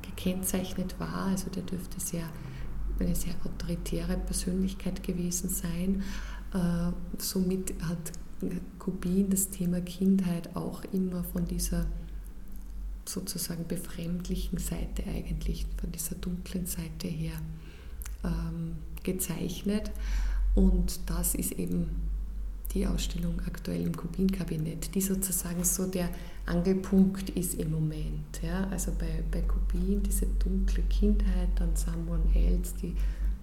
gekennzeichnet 0.02 1.00
war. 1.00 1.28
Also 1.28 1.50
der 1.50 1.64
dürfte 1.64 2.00
sehr, 2.00 2.30
eine 3.00 3.16
sehr 3.16 3.36
autoritäre 3.44 4.18
Persönlichkeit 4.18 5.04
gewesen 5.04 5.50
sein. 5.50 6.04
Äh, 6.54 6.92
somit 7.18 7.74
hat 7.84 8.12
Kubin 8.80 9.30
das 9.30 9.50
Thema 9.50 9.82
Kindheit 9.82 10.56
auch 10.56 10.84
immer 10.92 11.24
von 11.24 11.46
dieser 11.46 11.86
sozusagen 13.06 13.68
befremdlichen 13.68 14.58
Seite 14.60 15.04
eigentlich, 15.08 15.66
von 15.80 15.92
dieser 15.92 16.16
dunklen 16.16 16.66
Seite 16.66 17.08
her 17.08 17.34
ähm, 18.24 18.78
gezeichnet. 19.04 19.92
Und 20.56 21.00
das 21.08 21.36
ist 21.36 21.54
eben 21.54 21.90
die 22.74 22.88
Ausstellung 22.88 23.42
aktuell 23.46 23.86
im 23.86 23.96
Kubin-Kabinett, 23.96 24.96
die 24.96 25.02
sozusagen 25.02 25.64
so 25.64 25.86
der 25.86 26.10
Angelpunkt 26.46 27.30
ist 27.32 27.56
im 27.56 27.72
Moment. 27.72 28.42
Ja? 28.42 28.68
Also 28.72 28.92
bei, 29.00 29.24
bei 29.32 29.42
Kubin 29.42 30.02
diese 30.04 30.26
dunkle 30.26 30.84
Kindheit, 30.84 31.50
dann 31.56 31.76
Someone 31.76 32.24
Else, 32.34 32.74
die 32.82 32.96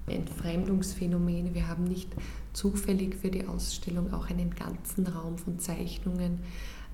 Entfremdungsphänomene. 0.07 1.55
Wir 1.55 1.69
haben 1.69 1.85
nicht 1.85 2.09
zufällig 2.53 3.15
für 3.15 3.31
die 3.31 3.47
Ausstellung 3.47 4.13
auch 4.13 4.29
einen 4.29 4.55
ganzen 4.55 5.07
Raum 5.07 5.39
von 5.39 5.59
Zeichnungen, 5.59 6.41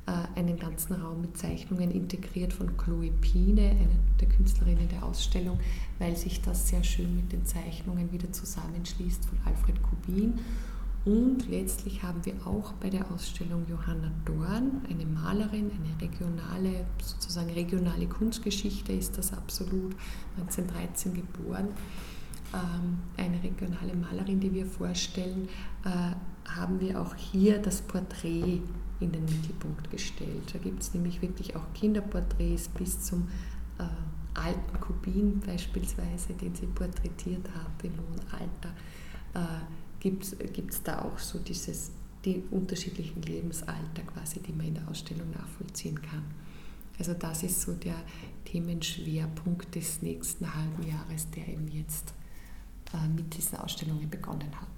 einen 0.06 0.58
ganzen 0.58 0.94
Raum 0.94 1.20
mit 1.20 1.36
Zeichnungen 1.36 1.90
integriert 1.90 2.52
von 2.52 2.76
Chloe 2.76 3.10
Pine, 3.20 3.70
einer 3.70 3.98
der 4.20 4.28
Künstlerinnen 4.28 4.88
der 4.88 5.04
Ausstellung, 5.04 5.58
weil 5.98 6.16
sich 6.16 6.40
das 6.42 6.68
sehr 6.68 6.84
schön 6.84 7.16
mit 7.16 7.32
den 7.32 7.44
Zeichnungen 7.44 8.12
wieder 8.12 8.30
zusammenschließt 8.30 9.24
von 9.24 9.38
Alfred 9.44 9.76
Kubin. 9.82 10.38
Und 11.04 11.48
letztlich 11.48 12.02
haben 12.02 12.24
wir 12.24 12.34
auch 12.44 12.72
bei 12.74 12.90
der 12.90 13.08
Ausstellung 13.12 13.64
Johanna 13.68 14.10
Dorn, 14.24 14.82
eine 14.90 15.06
Malerin, 15.06 15.70
eine 15.70 16.00
regionale, 16.00 16.84
sozusagen 17.00 17.50
regionale 17.50 18.06
Kunstgeschichte 18.06 18.92
ist 18.92 19.16
das 19.16 19.32
absolut, 19.32 19.94
1913 20.36 21.14
geboren, 21.14 21.68
ähm, 22.52 22.98
eine 23.16 23.40
regionale 23.40 23.94
Malerin, 23.94 24.40
die 24.40 24.52
wir 24.52 24.66
vorstellen, 24.66 25.48
äh, 25.84 26.50
haben 26.50 26.80
wir 26.80 27.00
auch 27.00 27.14
hier 27.14 27.58
das 27.58 27.82
Porträt 27.82 28.62
in 29.00 29.12
den 29.12 29.24
Mittelpunkt 29.24 29.90
gestellt. 29.90 30.52
Da 30.52 30.58
gibt 30.58 30.82
es 30.82 30.94
nämlich 30.94 31.20
wirklich 31.22 31.54
auch 31.56 31.72
Kinderporträts 31.74 32.68
bis 32.68 33.00
zum 33.02 33.28
äh, 33.78 33.84
alten 34.34 34.80
Kubin 34.80 35.40
beispielsweise, 35.40 36.34
den 36.34 36.54
sie 36.54 36.66
porträtiert 36.66 37.46
hat 37.54 37.84
im 37.84 37.92
hohen 37.92 38.20
Alter 38.32 38.74
äh, 39.36 40.00
gibt 40.00 40.24
es 40.24 40.82
da 40.82 41.02
auch 41.02 41.18
so 41.18 41.38
dieses, 41.38 41.90
die 42.24 42.42
unterschiedlichen 42.50 43.22
Lebensalter 43.22 44.02
quasi, 44.06 44.40
die 44.40 44.52
man 44.52 44.66
in 44.66 44.74
der 44.74 44.88
Ausstellung 44.88 45.30
nachvollziehen 45.30 46.00
kann. 46.00 46.24
Also 46.98 47.14
das 47.14 47.42
ist 47.42 47.60
so 47.60 47.72
der 47.72 47.96
Themenschwerpunkt 48.44 49.74
des 49.74 50.02
nächsten 50.02 50.52
halben 50.54 50.82
Jahres, 50.86 51.30
der 51.30 51.46
eben 51.48 51.68
jetzt 51.68 52.14
äh, 52.94 53.08
mit 53.08 53.36
diesen 53.36 53.58
Ausstellungen 53.58 54.08
begonnen 54.08 54.50
hat. 54.60 54.75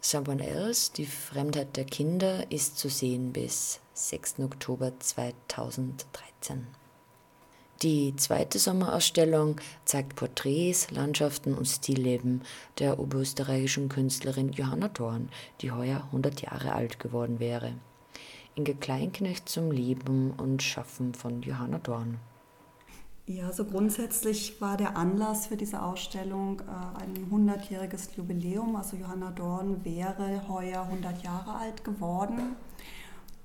Someone 0.00 0.46
Else, 0.46 0.92
die 0.96 1.06
Fremdheit 1.06 1.76
der 1.76 1.84
Kinder, 1.84 2.50
ist 2.52 2.78
zu 2.78 2.88
sehen 2.88 3.32
bis 3.32 3.80
6. 3.94 4.38
Oktober 4.40 4.92
2013. 4.98 6.68
Die 7.82 8.14
zweite 8.16 8.60
Sommerausstellung 8.60 9.60
zeigt 9.84 10.14
Porträts, 10.14 10.92
Landschaften 10.92 11.52
und 11.54 11.66
Stillleben 11.66 12.42
der 12.78 13.00
oberösterreichischen 13.00 13.88
Künstlerin 13.88 14.52
Johanna 14.52 14.88
Dorn, 14.88 15.30
die 15.60 15.72
heuer 15.72 16.04
100 16.06 16.42
Jahre 16.42 16.74
alt 16.74 17.00
geworden 17.00 17.40
wäre. 17.40 17.74
Inge 18.54 18.74
Kleinknecht 18.74 19.48
zum 19.48 19.72
Leben 19.72 20.30
und 20.32 20.62
Schaffen 20.62 21.12
von 21.12 21.42
Johanna 21.42 21.78
Dorn. 21.78 22.18
Ja, 23.28 23.48
also 23.48 23.66
grundsätzlich 23.66 24.58
war 24.58 24.78
der 24.78 24.96
Anlass 24.96 25.48
für 25.48 25.56
diese 25.58 25.82
Ausstellung 25.82 26.60
äh, 26.60 27.02
ein 27.02 27.30
100-jähriges 27.30 28.16
Jubiläum. 28.16 28.74
Also 28.74 28.96
Johanna 28.96 29.32
Dorn 29.32 29.84
wäre 29.84 30.48
heuer 30.48 30.84
100 30.84 31.22
Jahre 31.22 31.52
alt 31.56 31.84
geworden. 31.84 32.56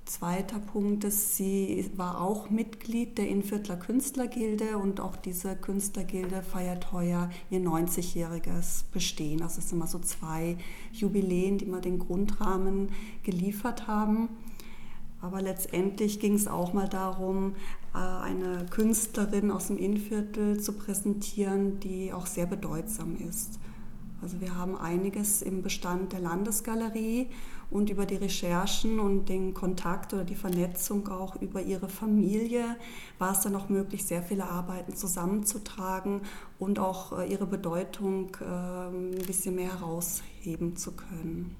Zweiter 0.06 0.58
Punkt 0.58 1.04
ist, 1.04 1.36
sie 1.36 1.90
war 1.96 2.22
auch 2.22 2.48
Mitglied 2.48 3.18
der 3.18 3.28
Innviertler 3.28 3.76
Künstlergilde 3.76 4.78
und 4.78 5.00
auch 5.00 5.16
diese 5.16 5.54
Künstlergilde 5.54 6.42
feiert 6.42 6.90
heuer 6.92 7.28
ihr 7.50 7.60
90-jähriges 7.60 8.84
Bestehen. 8.90 9.42
Also 9.42 9.58
es 9.58 9.68
sind 9.68 9.76
immer 9.78 9.86
so 9.86 9.98
zwei 9.98 10.56
Jubiläen, 10.92 11.58
die 11.58 11.66
mal 11.66 11.82
den 11.82 11.98
Grundrahmen 11.98 12.88
geliefert 13.22 13.86
haben. 13.86 14.30
Aber 15.20 15.42
letztendlich 15.42 16.20
ging 16.20 16.34
es 16.34 16.48
auch 16.48 16.72
mal 16.72 16.88
darum, 16.88 17.54
eine 17.98 18.66
Künstlerin 18.70 19.50
aus 19.50 19.68
dem 19.68 19.78
Innviertel 19.78 20.60
zu 20.60 20.72
präsentieren, 20.72 21.78
die 21.80 22.12
auch 22.12 22.26
sehr 22.26 22.46
bedeutsam 22.46 23.16
ist. 23.16 23.60
Also 24.20 24.40
wir 24.40 24.56
haben 24.56 24.76
einiges 24.76 25.42
im 25.42 25.62
Bestand 25.62 26.12
der 26.12 26.20
Landesgalerie 26.20 27.28
und 27.70 27.90
über 27.90 28.06
die 28.06 28.16
Recherchen 28.16 28.98
und 28.98 29.28
den 29.28 29.52
Kontakt 29.52 30.12
oder 30.14 30.24
die 30.24 30.34
Vernetzung 30.34 31.08
auch 31.08 31.40
über 31.42 31.60
ihre 31.60 31.88
Familie 31.88 32.76
war 33.18 33.32
es 33.32 33.40
dann 33.40 33.54
auch 33.54 33.68
möglich, 33.68 34.04
sehr 34.04 34.22
viele 34.22 34.44
Arbeiten 34.44 34.94
zusammenzutragen 34.94 36.22
und 36.58 36.78
auch 36.78 37.18
äh, 37.18 37.30
ihre 37.30 37.46
Bedeutung 37.46 38.36
ähm, 38.40 39.10
ein 39.12 39.26
bisschen 39.26 39.56
mehr 39.56 39.72
herausheben 39.72 40.76
zu 40.76 40.92
können. 40.92 41.54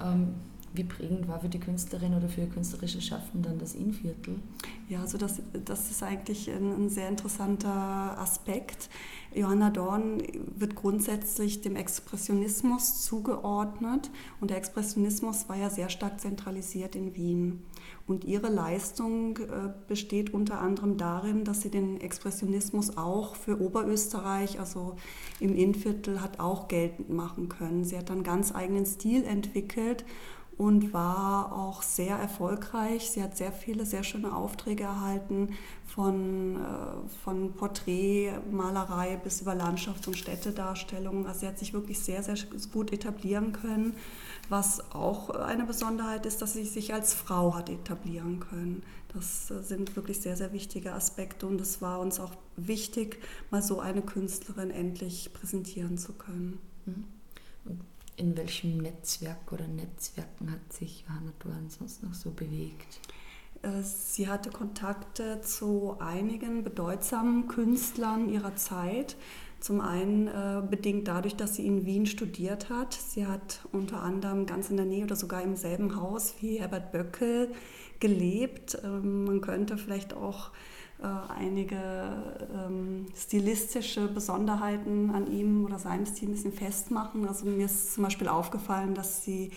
Ähm 0.00 0.47
wie 0.78 0.84
prägend 0.84 1.28
war 1.28 1.40
für 1.40 1.48
die 1.48 1.58
Künstlerin 1.58 2.14
oder 2.14 2.28
für 2.28 2.42
ihr 2.42 2.48
künstlerische 2.48 3.02
Schaffen 3.02 3.42
dann 3.42 3.58
das 3.58 3.74
Innviertel? 3.74 4.36
Ja, 4.88 5.00
also 5.00 5.18
das, 5.18 5.42
das 5.64 5.90
ist 5.90 6.02
eigentlich 6.02 6.48
ein, 6.48 6.88
sehr 6.88 7.08
interessanter 7.08 7.70
Aspekt. 8.18 8.88
Johanna 9.34 9.68
Dorn 9.70 10.22
wird 10.56 10.74
grundsätzlich 10.74 11.60
dem 11.60 11.76
Expressionismus 11.76 13.04
zugeordnet 13.04 14.10
und 14.40 14.50
der 14.50 14.56
Expressionismus 14.56 15.48
war 15.48 15.56
ja 15.56 15.68
sehr 15.68 15.90
stark 15.90 16.20
zentralisiert 16.20 16.96
in 16.96 17.14
Wien. 17.14 17.62
Und 18.06 18.24
ihre 18.24 18.48
Leistung 18.48 19.36
äh, 19.36 19.70
besteht 19.86 20.32
unter 20.32 20.60
anderem 20.60 20.96
darin, 20.96 21.44
dass 21.44 21.60
sie 21.60 21.70
den 21.70 22.00
Expressionismus 22.00 22.96
auch 22.96 23.36
für 23.36 23.60
Oberösterreich, 23.60 24.58
also 24.60 24.96
im 25.40 25.54
Innviertel, 25.54 26.22
hat 26.22 26.40
auch 26.40 26.68
geltend 26.68 27.10
machen 27.10 27.50
können. 27.50 27.84
Sie 27.84 27.98
hat 27.98 28.08
dann 28.08 28.22
ganz 28.22 28.54
eigenen 28.54 28.86
Stil 28.86 29.24
entwickelt 29.24 30.06
und 30.58 30.92
war 30.92 31.52
auch 31.52 31.82
sehr 31.82 32.16
erfolgreich. 32.16 33.10
Sie 33.10 33.22
hat 33.22 33.36
sehr 33.36 33.52
viele, 33.52 33.86
sehr 33.86 34.02
schöne 34.02 34.34
Aufträge 34.34 34.82
erhalten, 34.82 35.54
von, 35.86 36.56
äh, 36.56 37.08
von 37.22 37.52
Porträtmalerei 37.54 39.16
bis 39.22 39.40
über 39.40 39.54
Landschafts- 39.54 40.08
und 40.08 40.16
Städtedarstellungen. 40.16 41.26
Also 41.26 41.40
sie 41.40 41.46
hat 41.46 41.58
sich 41.58 41.72
wirklich 41.72 42.00
sehr, 42.00 42.24
sehr 42.24 42.36
gut 42.72 42.92
etablieren 42.92 43.52
können. 43.52 43.94
Was 44.48 44.92
auch 44.92 45.30
eine 45.30 45.64
Besonderheit 45.64 46.26
ist, 46.26 46.42
dass 46.42 46.54
sie 46.54 46.64
sich 46.64 46.92
als 46.92 47.14
Frau 47.14 47.54
hat 47.54 47.70
etablieren 47.70 48.40
können. 48.40 48.82
Das 49.14 49.50
äh, 49.52 49.62
sind 49.62 49.94
wirklich 49.94 50.20
sehr, 50.20 50.36
sehr 50.36 50.52
wichtige 50.52 50.92
Aspekte 50.92 51.46
und 51.46 51.60
es 51.60 51.80
war 51.80 52.00
uns 52.00 52.18
auch 52.18 52.32
wichtig, 52.56 53.20
mal 53.50 53.62
so 53.62 53.78
eine 53.78 54.02
Künstlerin 54.02 54.70
endlich 54.70 55.32
präsentieren 55.32 55.98
zu 55.98 56.14
können. 56.14 56.58
Mhm. 56.84 57.04
In 58.18 58.36
welchem 58.36 58.78
Netzwerk 58.78 59.52
oder 59.52 59.68
Netzwerken 59.68 60.50
hat 60.50 60.72
sich 60.72 61.04
Johanna 61.06 61.32
Dorn 61.38 61.70
sonst 61.70 62.02
noch 62.02 62.14
so 62.14 62.32
bewegt? 62.32 62.98
Äh, 63.62 63.80
sie 63.82 64.26
hatte 64.26 64.50
Kontakte 64.50 65.40
zu 65.40 65.96
einigen 66.00 66.64
bedeutsamen 66.64 67.46
Künstlern 67.46 68.28
ihrer 68.28 68.56
Zeit. 68.56 69.16
Zum 69.60 69.80
einen 69.80 70.26
äh, 70.26 70.62
bedingt 70.68 71.06
dadurch, 71.06 71.36
dass 71.36 71.54
sie 71.54 71.66
in 71.66 71.86
Wien 71.86 72.06
studiert 72.06 72.70
hat. 72.70 72.92
Sie 72.92 73.24
hat 73.24 73.60
unter 73.70 74.02
anderem 74.02 74.46
ganz 74.46 74.68
in 74.68 74.76
der 74.76 74.86
Nähe 74.86 75.04
oder 75.04 75.14
sogar 75.14 75.42
im 75.42 75.54
selben 75.54 75.94
Haus 75.94 76.34
wie 76.40 76.58
Herbert 76.58 76.90
Böckel 76.90 77.52
gelebt. 78.00 78.78
Ähm, 78.82 79.26
man 79.26 79.40
könnte 79.40 79.78
vielleicht 79.78 80.12
auch 80.12 80.50
einige 81.00 81.76
ähm, 82.54 83.06
stilistische 83.14 84.08
Besonderheiten 84.08 85.10
an 85.10 85.30
ihm 85.30 85.64
oder 85.64 85.78
seinem 85.78 86.06
Stil 86.06 86.28
ein 86.28 86.32
bisschen 86.32 86.52
festmachen. 86.52 87.26
Also 87.28 87.46
mir 87.46 87.66
ist 87.66 87.94
zum 87.94 88.04
Beispiel 88.04 88.28
aufgefallen, 88.28 88.94
dass 88.94 89.24
sie 89.24 89.52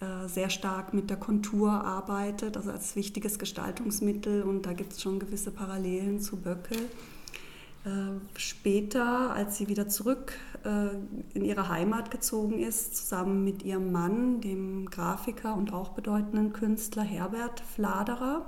äh, 0.00 0.28
sehr 0.28 0.48
stark 0.48 0.94
mit 0.94 1.10
der 1.10 1.16
Kontur 1.16 1.72
arbeitet, 1.72 2.56
also 2.56 2.70
als 2.70 2.94
wichtiges 2.94 3.38
Gestaltungsmittel 3.38 4.44
und 4.44 4.64
da 4.64 4.72
gibt 4.72 4.92
es 4.92 5.02
schon 5.02 5.18
gewisse 5.18 5.50
Parallelen 5.50 6.20
zu 6.20 6.36
Böckel. 6.36 6.78
Äh, 7.84 8.38
später, 8.38 9.32
als 9.32 9.58
sie 9.58 9.66
wieder 9.66 9.88
zurück 9.88 10.34
äh, 10.64 11.36
in 11.36 11.44
ihre 11.44 11.68
Heimat 11.68 12.12
gezogen 12.12 12.60
ist, 12.60 12.96
zusammen 12.96 13.42
mit 13.42 13.64
ihrem 13.64 13.90
Mann, 13.90 14.40
dem 14.40 14.88
Grafiker 14.88 15.56
und 15.56 15.72
auch 15.72 15.90
bedeutenden 15.90 16.52
Künstler 16.52 17.02
Herbert 17.02 17.60
Fladerer, 17.60 18.46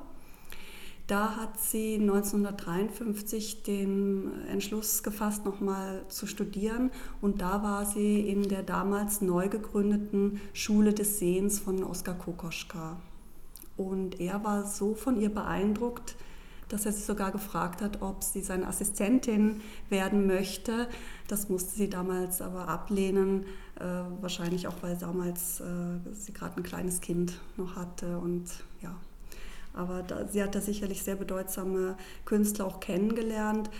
da 1.10 1.34
hat 1.34 1.58
sie 1.58 1.94
1953 1.94 3.64
den 3.64 4.46
Entschluss 4.46 5.02
gefasst, 5.02 5.44
nochmal 5.44 6.04
zu 6.08 6.28
studieren. 6.28 6.92
Und 7.20 7.40
da 7.40 7.64
war 7.64 7.84
sie 7.84 8.20
in 8.20 8.44
der 8.44 8.62
damals 8.62 9.20
neu 9.20 9.48
gegründeten 9.48 10.40
Schule 10.52 10.92
des 10.92 11.18
Sehens 11.18 11.58
von 11.58 11.82
Oskar 11.82 12.14
Kokoschka. 12.14 12.96
Und 13.76 14.20
er 14.20 14.44
war 14.44 14.64
so 14.64 14.94
von 14.94 15.20
ihr 15.20 15.34
beeindruckt, 15.34 16.14
dass 16.68 16.86
er 16.86 16.92
sie 16.92 17.02
sogar 17.02 17.32
gefragt 17.32 17.82
hat, 17.82 18.02
ob 18.02 18.22
sie 18.22 18.42
seine 18.42 18.68
Assistentin 18.68 19.62
werden 19.88 20.28
möchte. 20.28 20.86
Das 21.26 21.48
musste 21.48 21.76
sie 21.76 21.90
damals 21.90 22.40
aber 22.40 22.68
ablehnen, 22.68 23.46
äh, 23.80 23.84
wahrscheinlich 24.20 24.68
auch, 24.68 24.76
weil 24.82 24.96
damals 24.96 25.58
äh, 25.58 25.64
sie 26.12 26.32
gerade 26.32 26.58
ein 26.58 26.62
kleines 26.62 27.00
Kind 27.00 27.32
noch 27.56 27.74
hatte 27.74 28.18
und 28.18 28.44
ja, 28.80 28.94
aber 29.74 30.02
da, 30.02 30.26
sie 30.26 30.42
hat 30.42 30.54
da 30.54 30.60
sicherlich 30.60 31.02
sehr 31.02 31.16
bedeutsame 31.16 31.96
Künstler 32.24 32.66
auch 32.66 32.80
kennengelernt. 32.80 33.70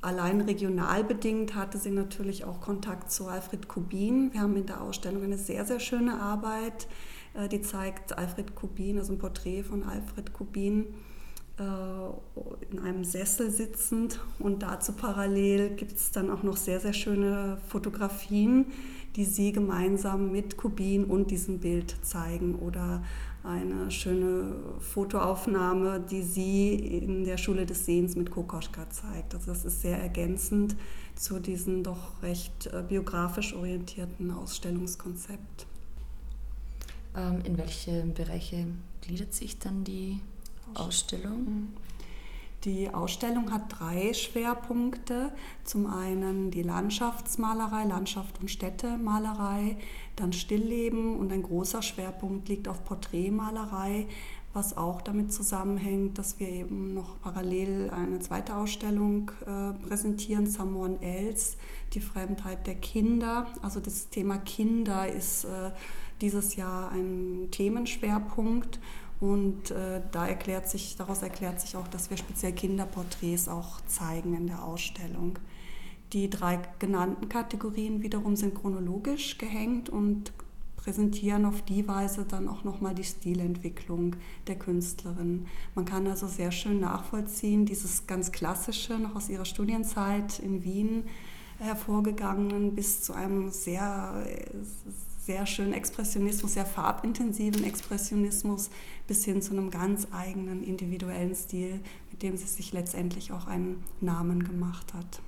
Allein 0.00 0.40
regional 0.40 1.04
bedingt 1.04 1.54
hatte 1.54 1.78
sie 1.78 1.90
natürlich 1.90 2.44
auch 2.44 2.60
Kontakt 2.60 3.12
zu 3.12 3.28
Alfred 3.28 3.68
Kubin. 3.68 4.32
Wir 4.32 4.40
haben 4.40 4.56
in 4.56 4.66
der 4.66 4.80
Ausstellung 4.80 5.22
eine 5.22 5.38
sehr, 5.38 5.64
sehr 5.64 5.78
schöne 5.78 6.20
Arbeit, 6.20 6.88
äh, 7.34 7.48
die 7.48 7.62
zeigt 7.62 8.18
Alfred 8.18 8.54
Kubin, 8.54 8.98
also 8.98 9.12
ein 9.12 9.18
Porträt 9.18 9.62
von 9.62 9.84
Alfred 9.84 10.32
Kubin 10.32 10.86
äh, 11.58 12.72
in 12.72 12.78
einem 12.80 13.04
Sessel 13.04 13.50
sitzend 13.50 14.18
und 14.38 14.62
dazu 14.62 14.92
parallel 14.92 15.76
gibt 15.76 15.92
es 15.92 16.10
dann 16.10 16.30
auch 16.30 16.42
noch 16.42 16.56
sehr, 16.56 16.80
sehr 16.80 16.94
schöne 16.94 17.58
Fotografien, 17.68 18.66
die 19.16 19.24
sie 19.24 19.52
gemeinsam 19.52 20.32
mit 20.32 20.56
Kubin 20.56 21.04
und 21.04 21.30
diesem 21.30 21.60
Bild 21.60 21.94
zeigen 22.02 22.54
oder 22.56 23.04
eine 23.44 23.90
schöne 23.90 24.54
Fotoaufnahme, 24.78 26.00
die 26.00 26.22
sie 26.22 26.74
in 26.74 27.24
der 27.24 27.36
Schule 27.36 27.66
des 27.66 27.84
Sehens 27.84 28.14
mit 28.14 28.30
Kokoschka 28.30 28.88
zeigt. 28.90 29.34
Also 29.34 29.52
das 29.52 29.64
ist 29.64 29.82
sehr 29.82 29.98
ergänzend 29.98 30.76
zu 31.16 31.40
diesem 31.40 31.82
doch 31.82 32.22
recht 32.22 32.68
äh, 32.68 32.82
biografisch 32.88 33.54
orientierten 33.54 34.30
Ausstellungskonzept. 34.30 35.66
Ähm, 37.16 37.40
in 37.44 37.58
welche 37.58 38.04
Bereiche 38.06 38.66
gliedert 39.02 39.34
sich 39.34 39.58
dann 39.58 39.84
die 39.84 40.20
Ausstellung? 40.74 41.68
Die 42.64 42.94
Ausstellung 42.94 43.50
hat 43.50 43.80
drei 43.80 44.12
Schwerpunkte. 44.14 45.32
Zum 45.64 45.86
einen 45.86 46.52
die 46.52 46.62
Landschaftsmalerei, 46.62 47.84
Landschaft 47.84 48.40
und 48.40 48.50
Städtemalerei, 48.50 49.76
dann 50.14 50.32
Stillleben 50.32 51.16
und 51.16 51.32
ein 51.32 51.42
großer 51.42 51.82
Schwerpunkt 51.82 52.48
liegt 52.48 52.68
auf 52.68 52.84
Porträtmalerei, 52.84 54.06
was 54.52 54.76
auch 54.76 55.02
damit 55.02 55.32
zusammenhängt, 55.32 56.18
dass 56.18 56.38
wir 56.38 56.48
eben 56.48 56.94
noch 56.94 57.20
parallel 57.20 57.90
eine 57.90 58.20
zweite 58.20 58.54
Ausstellung 58.54 59.32
äh, 59.40 59.72
präsentieren, 59.88 60.46
Samoan 60.46 61.02
Els, 61.02 61.56
die 61.94 62.00
Fremdheit 62.00 62.68
der 62.68 62.76
Kinder. 62.76 63.48
Also 63.62 63.80
das 63.80 64.08
Thema 64.10 64.38
Kinder 64.38 65.08
ist 65.08 65.44
äh, 65.44 65.72
dieses 66.20 66.54
Jahr 66.54 66.92
ein 66.92 67.48
Themenschwerpunkt 67.50 68.78
und 69.22 69.70
äh, 69.70 70.00
da 70.10 70.26
erklärt 70.26 70.68
sich, 70.68 70.96
daraus 70.96 71.22
erklärt 71.22 71.60
sich 71.60 71.76
auch, 71.76 71.86
dass 71.86 72.10
wir 72.10 72.16
speziell 72.16 72.50
Kinderporträts 72.50 73.46
auch 73.46 73.80
zeigen 73.86 74.34
in 74.34 74.48
der 74.48 74.64
Ausstellung. 74.64 75.38
Die 76.12 76.28
drei 76.28 76.58
genannten 76.80 77.28
Kategorien 77.28 78.02
wiederum 78.02 78.34
sind 78.34 78.56
chronologisch 78.56 79.38
gehängt 79.38 79.88
und 79.88 80.32
präsentieren 80.74 81.44
auf 81.44 81.62
die 81.62 81.86
Weise 81.86 82.24
dann 82.24 82.48
auch 82.48 82.64
nochmal 82.64 82.96
die 82.96 83.04
Stilentwicklung 83.04 84.16
der 84.48 84.56
Künstlerin. 84.56 85.46
Man 85.76 85.84
kann 85.84 86.08
also 86.08 86.26
sehr 86.26 86.50
schön 86.50 86.80
nachvollziehen, 86.80 87.64
dieses 87.64 88.08
ganz 88.08 88.32
klassische, 88.32 88.98
noch 88.98 89.14
aus 89.14 89.28
ihrer 89.28 89.44
Studienzeit 89.44 90.40
in 90.40 90.64
Wien 90.64 91.04
hervorgegangen, 91.60 92.74
bis 92.74 93.02
zu 93.02 93.12
einem 93.12 93.52
sehr 93.52 94.26
sehr 95.24 95.46
schönen 95.46 95.72
Expressionismus, 95.72 96.54
sehr 96.54 96.66
farbintensiven 96.66 97.64
Expressionismus 97.64 98.70
bis 99.06 99.24
hin 99.24 99.40
zu 99.40 99.52
einem 99.52 99.70
ganz 99.70 100.08
eigenen 100.10 100.64
individuellen 100.64 101.34
Stil, 101.34 101.80
mit 102.10 102.22
dem 102.22 102.36
sie 102.36 102.46
sich 102.46 102.72
letztendlich 102.72 103.32
auch 103.32 103.46
einen 103.46 103.84
Namen 104.00 104.42
gemacht 104.42 104.94
hat. 104.94 105.22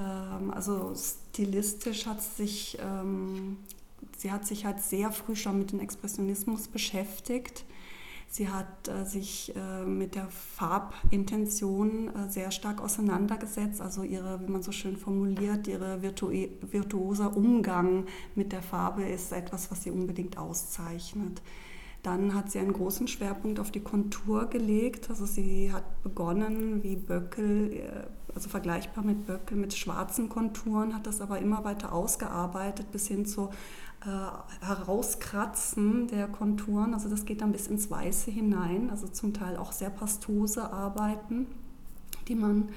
Ähm, 0.00 0.50
also 0.50 0.92
stilistisch 0.94 2.06
hat 2.06 2.22
sich, 2.22 2.78
ähm, 2.80 3.58
sie 4.18 4.32
hat 4.32 4.46
sich 4.46 4.64
halt 4.64 4.80
sehr 4.80 5.12
früh 5.12 5.36
schon 5.36 5.58
mit 5.58 5.70
dem 5.72 5.80
Expressionismus 5.80 6.66
beschäftigt 6.66 7.64
Sie 8.28 8.48
hat 8.48 8.88
äh, 8.88 9.04
sich 9.04 9.54
äh, 9.56 9.84
mit 9.84 10.14
der 10.14 10.28
Farbintention 10.28 12.08
äh, 12.08 12.28
sehr 12.28 12.50
stark 12.50 12.82
auseinandergesetzt, 12.82 13.80
also 13.80 14.02
ihre, 14.02 14.40
wie 14.42 14.50
man 14.50 14.62
so 14.62 14.72
schön 14.72 14.96
formuliert, 14.96 15.68
ihre 15.68 16.02
virtu 16.02 16.30
virtuoser 16.60 17.36
Umgang 17.36 18.04
mit 18.34 18.52
der 18.52 18.62
Farbe 18.62 19.04
ist 19.04 19.32
etwas, 19.32 19.70
was 19.70 19.84
sie 19.84 19.90
unbedingt 19.90 20.38
auszeichnet. 20.38 21.40
Dann 22.06 22.34
hat 22.34 22.52
sie 22.52 22.60
einen 22.60 22.72
großen 22.72 23.08
Schwerpunkt 23.08 23.58
auf 23.58 23.72
die 23.72 23.80
Kontur 23.80 24.46
gelegt. 24.46 25.10
Also 25.10 25.26
sie 25.26 25.72
hat 25.72 26.04
begonnen 26.04 26.84
wie 26.84 26.94
Böckel, 26.94 27.72
äh, 27.72 28.06
also 28.32 28.48
vergleichbar 28.48 29.02
mit 29.02 29.26
Böckel, 29.26 29.56
mit 29.56 29.74
schwarzen 29.74 30.28
Konturen, 30.28 30.94
hat 30.94 31.06
das 31.06 31.20
aber 31.20 31.40
immer 31.40 31.64
weiter 31.64 31.92
ausgearbeitet 31.92 32.92
bis 32.92 33.08
hin 33.08 33.26
zu 33.26 33.48
äh, 33.48 33.85
Herauskratzen 34.60 36.08
der 36.08 36.28
Konturen. 36.28 36.94
Also 36.94 37.08
das 37.08 37.24
geht 37.24 37.40
dann 37.40 37.52
bis 37.52 37.66
ins 37.66 37.90
Weiße 37.90 38.30
hinein, 38.30 38.90
also 38.90 39.08
zum 39.08 39.34
Teil 39.34 39.56
auch 39.56 39.72
sehr 39.72 39.90
pastose 39.90 40.72
Arbeiten, 40.72 41.46
die 42.28 42.34
man 42.34 42.68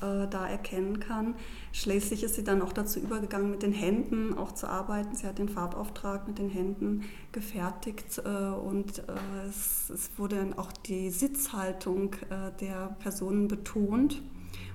äh, 0.00 0.28
da 0.28 0.46
erkennen 0.48 1.00
kann. 1.00 1.34
Schließlich 1.72 2.22
ist 2.22 2.36
sie 2.36 2.44
dann 2.44 2.62
auch 2.62 2.72
dazu 2.72 3.00
übergegangen, 3.00 3.50
mit 3.50 3.62
den 3.62 3.72
Händen 3.72 4.36
auch 4.38 4.52
zu 4.52 4.68
arbeiten. 4.68 5.16
Sie 5.16 5.26
hat 5.26 5.38
den 5.38 5.48
Farbauftrag 5.48 6.28
mit 6.28 6.38
den 6.38 6.48
Händen 6.48 7.04
gefertigt 7.32 8.22
äh, 8.24 8.28
und 8.28 9.00
äh, 9.00 9.02
es, 9.48 9.90
es, 9.90 10.10
wurde 10.16 10.36
dann 10.36 10.56
auch 10.56 10.70
die 10.70 11.10
Sitzhaltung 11.10 12.14
äh, 12.30 12.52
der 12.60 12.96
Personen 13.00 13.48
betont. 13.48 14.22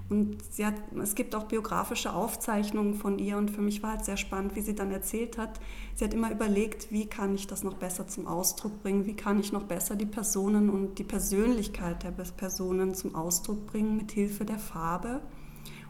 Und 0.09 0.37
hat, 0.59 0.75
es 1.01 1.15
gibt 1.15 1.33
auch 1.33 1.45
biografische 1.45 2.13
Aufzeichnungen 2.13 2.93
von 2.93 3.19
ihr 3.19 3.37
und 3.37 3.49
für 3.49 3.61
mich 3.61 3.81
war 3.81 3.91
halt 3.91 4.05
sehr 4.05 4.17
spannend, 4.17 4.55
wie 4.55 4.61
sie 4.61 4.75
dann 4.75 4.91
erzählt 4.91 5.37
hat. 5.37 5.59
Sie 5.95 6.03
hat 6.03 6.13
immer 6.13 6.31
überlegt, 6.31 6.91
wie 6.91 7.05
kann 7.05 7.33
ich 7.33 7.47
das 7.47 7.63
noch 7.63 7.75
besser 7.75 8.07
zum 8.07 8.27
Ausdruck 8.27 8.83
bringen, 8.83 9.05
wie 9.05 9.15
kann 9.15 9.39
ich 9.39 9.53
noch 9.53 9.63
besser 9.63 9.95
die 9.95 10.05
Personen 10.05 10.69
und 10.69 10.99
die 10.99 11.03
Persönlichkeit 11.03 12.03
der 12.03 12.11
Personen 12.11 12.93
zum 12.93 13.15
Ausdruck 13.15 13.65
bringen 13.67 13.95
mit 13.97 14.11
Hilfe 14.11 14.45
der 14.45 14.59
Farbe 14.59 15.21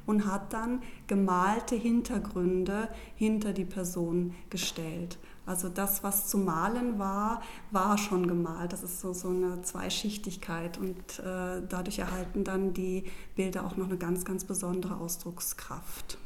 und 0.06 0.26
hat 0.26 0.54
dann 0.54 0.82
gemalte 1.08 1.76
Hintergründe 1.76 2.90
hinter 3.16 3.54
die 3.54 3.66
Person 3.66 4.34
gestellt. 4.50 5.18
Also 5.46 5.68
das, 5.68 6.04
was 6.04 6.28
zu 6.28 6.38
malen 6.38 7.00
war, 7.00 7.42
war 7.72 7.98
schon 7.98 8.28
gemalt. 8.28 8.72
Das 8.72 8.84
ist 8.84 9.02
so, 9.02 9.14
so 9.14 9.30
eine 9.30 9.62
Zweischichtigkeit 9.62 10.78
und 10.78 11.20
äh, 11.20 11.62
dadurch 11.68 12.00
erhalten 12.00 12.44
dann 12.44 12.74
die 12.74 13.04
Bilder 13.36 13.66
auch 13.66 13.76
noch 13.76 13.88
eine 13.88 13.98
ganz, 13.98 14.24
ganz 14.24 14.46
besondere 14.46 14.98
Ausdruckskraft. 14.98 16.18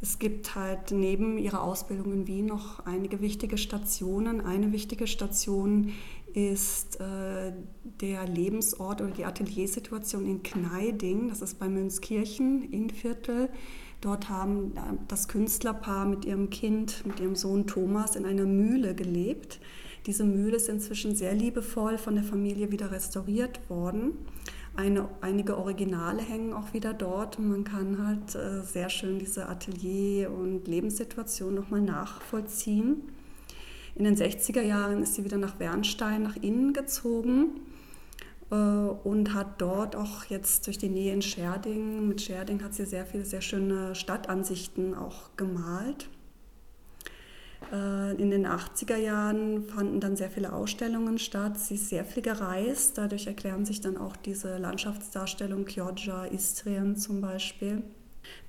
Es 0.00 0.18
gibt 0.18 0.56
halt 0.56 0.90
neben 0.90 1.38
ihrer 1.38 1.62
Ausbildung 1.62 2.12
in 2.12 2.26
Wien 2.26 2.46
noch 2.46 2.84
einige 2.86 3.20
wichtige 3.20 3.56
Stationen. 3.56 4.40
Eine 4.40 4.72
wichtige 4.72 5.06
Station 5.06 5.92
ist 6.34 6.98
äh, 6.98 7.52
der 8.00 8.26
Lebensort 8.26 9.00
oder 9.00 9.12
die 9.12 9.24
Ateliersituation 9.24 10.26
in 10.26 10.42
Kneiding. 10.42 11.28
Das 11.28 11.40
ist 11.40 11.60
bei 11.60 11.68
Münzkirchen, 11.68 12.62
Innviertel. 12.72 13.48
Dort 14.02 14.28
haben 14.28 14.72
äh, 14.76 14.80
das 15.08 15.28
Künstlerpaar 15.28 16.04
mit 16.04 16.26
ihrem 16.26 16.50
Kind, 16.50 17.06
mit 17.06 17.20
ihrem 17.20 17.36
Sohn 17.36 17.66
Thomas 17.66 18.16
in 18.16 18.26
einer 18.26 18.44
Mühle 18.44 18.94
gelebt. 18.94 19.60
Diese 20.06 20.24
Mühle 20.24 20.56
ist 20.56 20.68
inzwischen 20.68 21.14
sehr 21.14 21.32
liebevoll 21.32 21.96
von 21.96 22.16
der 22.16 22.24
Familie 22.24 22.72
wieder 22.72 22.90
restauriert 22.90 23.60
worden. 23.70 24.12
Eine, 24.74 25.08
einige 25.20 25.56
Originale 25.56 26.20
hängen 26.20 26.52
auch 26.52 26.72
wieder 26.72 26.92
dort 26.92 27.38
und 27.38 27.48
man 27.48 27.62
kann 27.62 28.04
halt 28.04 28.34
äh, 28.34 28.62
sehr 28.62 28.88
schön 28.88 29.18
diese 29.18 29.48
Atelier- 29.48 30.32
und 30.32 30.66
Lebenssituation 30.66 31.54
nochmal 31.54 31.82
nachvollziehen. 31.82 33.02
In 33.94 34.04
den 34.04 34.16
60er 34.16 34.62
Jahren 34.62 35.02
ist 35.02 35.14
sie 35.14 35.24
wieder 35.24 35.36
nach 35.36 35.60
Wernstein, 35.60 36.22
nach 36.22 36.36
innen 36.36 36.72
gezogen 36.72 37.60
und 38.54 39.32
hat 39.32 39.62
dort 39.62 39.96
auch 39.96 40.24
jetzt 40.24 40.66
durch 40.66 40.76
die 40.76 40.90
Nähe 40.90 41.14
in 41.14 41.22
Scherding, 41.22 42.08
mit 42.08 42.20
Scherding 42.20 42.62
hat 42.62 42.74
sie 42.74 42.84
sehr 42.84 43.06
viele 43.06 43.24
sehr 43.24 43.40
schöne 43.40 43.94
Stadtansichten 43.94 44.94
auch 44.94 45.30
gemalt. 45.36 46.10
Äh, 47.72 48.14
in 48.20 48.30
den 48.30 48.46
80er 48.46 48.96
Jahren 48.96 49.64
fanden 49.64 50.00
dann 50.00 50.16
sehr 50.16 50.30
viele 50.30 50.52
Ausstellungen 50.52 51.18
statt. 51.18 51.58
Sie 51.58 51.76
ist 51.76 51.88
sehr 51.88 52.04
viel 52.04 52.22
gereist. 52.22 52.98
Dadurch 52.98 53.26
erklären 53.26 53.64
sich 53.64 53.80
dann 53.80 53.96
auch 53.96 54.16
diese 54.16 54.58
Landschaftsdarstellungen 54.58 55.64
Chioggia, 55.66 56.26
Istrien 56.26 56.96
zum 56.96 57.22
Beispiel. 57.22 57.82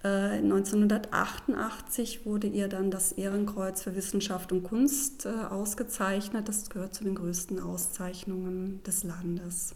1988 0.04 2.22
äh, 2.22 2.26
wurde 2.26 2.48
ihr 2.48 2.68
dann 2.68 2.92
das 2.92 3.13
Ehrenkreuz 3.13 3.82
für 3.84 3.96
Wissenschaft 3.96 4.52
und 4.52 4.63
Kunst 4.63 5.26
ausgezeichnet. 5.26 6.48
Das 6.48 6.70
gehört 6.70 6.94
zu 6.94 7.04
den 7.04 7.16
größten 7.16 7.60
Auszeichnungen 7.60 8.84
des 8.84 9.04
Landes. 9.04 9.74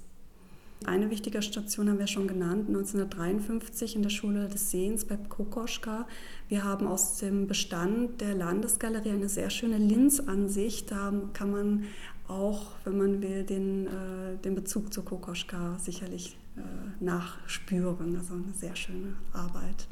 Eine 0.86 1.10
wichtige 1.10 1.42
Station 1.42 1.90
haben 1.90 2.00
wir 2.00 2.08
schon 2.08 2.28
genannt, 2.28 2.68
1953 2.68 3.96
in 3.96 4.04
der 4.04 4.10
Schule 4.10 4.48
des 4.48 4.72
Sehens 4.72 5.06
bei 5.06 5.18
Kokoschka. 5.18 6.08
Wir 6.50 6.64
haben 6.64 6.88
aus 6.88 7.18
dem 7.18 7.48
Bestand 7.48 8.22
der 8.22 8.36
Landesgalerie 8.36 9.10
eine 9.10 9.28
sehr 9.28 9.50
schöne 9.50 9.80
Linz-Ansicht. 9.80 10.92
Da 10.92 11.12
kann 11.34 11.52
man 11.52 11.84
auch, 12.28 12.68
wenn 12.86 12.98
man 12.98 13.22
will, 13.22 13.44
den, 13.44 13.88
äh, 13.88 14.38
den 14.44 14.56
Bezug 14.56 14.94
zu 14.94 15.02
Kokoschka 15.02 15.78
sicherlich 15.80 16.38
äh, 16.56 17.04
nachspüren. 17.04 18.16
Also 18.16 18.36
eine 18.36 18.54
sehr 18.54 18.76
schöne 18.76 19.16
Arbeit. 19.34 19.88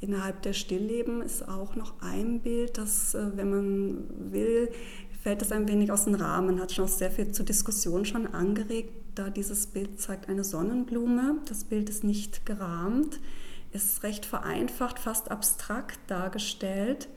Innerhalb 0.00 0.42
der 0.42 0.52
Stillleben 0.52 1.22
ist 1.22 1.48
auch 1.48 1.74
noch 1.74 1.94
ein 2.02 2.40
Bild, 2.40 2.76
das, 2.76 3.14
äh, 3.14 3.30
wenn 3.34 3.50
man 3.50 4.32
will, 4.32 4.70
fällt 5.22 5.40
es 5.40 5.52
ein 5.52 5.66
wenig 5.66 5.90
aus 5.90 6.04
dem 6.04 6.14
Rahmen, 6.14 6.60
hat 6.60 6.70
schon 6.70 6.84
auch 6.84 6.88
sehr 6.88 7.10
viel 7.10 7.32
zur 7.32 7.46
Diskussion 7.46 8.04
schon 8.04 8.26
angeregt 8.26 9.05
da 9.16 9.30
dieses 9.30 9.66
Bild 9.66 10.00
zeigt 10.00 10.28
eine 10.28 10.44
Sonnenblume. 10.44 11.38
Das 11.48 11.64
Bild 11.64 11.88
ist 11.88 12.04
nicht 12.04 12.46
gerahmt, 12.46 13.18
ist 13.72 14.02
recht 14.02 14.26
vereinfacht, 14.26 14.98
fast 14.98 15.30
abstrakt 15.30 15.98
dargestellt. 16.06 17.08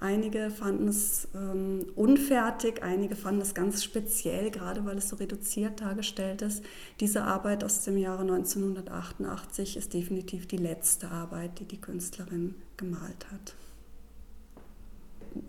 Einige 0.00 0.50
fanden 0.50 0.88
es 0.88 1.26
ähm, 1.34 1.86
unfertig, 1.96 2.82
einige 2.84 3.16
fanden 3.16 3.42
es 3.42 3.52
ganz 3.52 3.82
speziell, 3.82 4.50
gerade 4.50 4.84
weil 4.84 4.96
es 4.96 5.08
so 5.08 5.16
reduziert 5.16 5.80
dargestellt 5.80 6.40
ist. 6.40 6.64
Diese 7.00 7.24
Arbeit 7.24 7.64
aus 7.64 7.82
dem 7.82 7.98
Jahre 7.98 8.22
1988 8.22 9.76
ist 9.76 9.94
definitiv 9.94 10.46
die 10.46 10.56
letzte 10.56 11.10
Arbeit, 11.10 11.58
die 11.58 11.64
die 11.64 11.80
Künstlerin 11.80 12.54
gemalt 12.76 13.26
hat. 13.32 13.54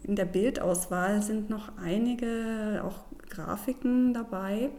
In 0.04 0.16
der 0.16 0.26
Bildauswahl 0.26 1.22
sind 1.22 1.50
noch 1.50 1.78
einige 1.78 2.82
auch 2.84 3.06
Grafiken 3.30 4.16
dabei 4.16 4.72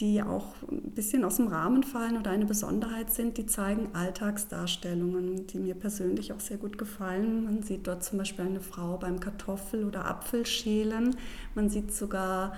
die 0.00 0.22
auch 0.22 0.54
ein 0.70 0.92
bisschen 0.92 1.24
aus 1.24 1.36
dem 1.36 1.48
Rahmen 1.48 1.82
fallen 1.82 2.16
oder 2.16 2.30
eine 2.30 2.46
Besonderheit 2.46 3.12
sind, 3.12 3.36
die 3.36 3.46
zeigen 3.46 3.88
Alltagsdarstellungen, 3.92 5.46
die 5.46 5.58
mir 5.58 5.74
persönlich 5.74 6.32
auch 6.32 6.40
sehr 6.40 6.56
gut 6.56 6.78
gefallen. 6.78 7.44
Man 7.44 7.62
sieht 7.62 7.86
dort 7.86 8.02
zum 8.02 8.18
Beispiel 8.18 8.46
eine 8.46 8.60
Frau 8.60 8.96
beim 8.96 9.20
Kartoffel- 9.20 9.84
oder 9.84 10.06
Apfelschälen. 10.06 11.16
Man 11.54 11.68
sieht 11.68 11.92
sogar 11.92 12.54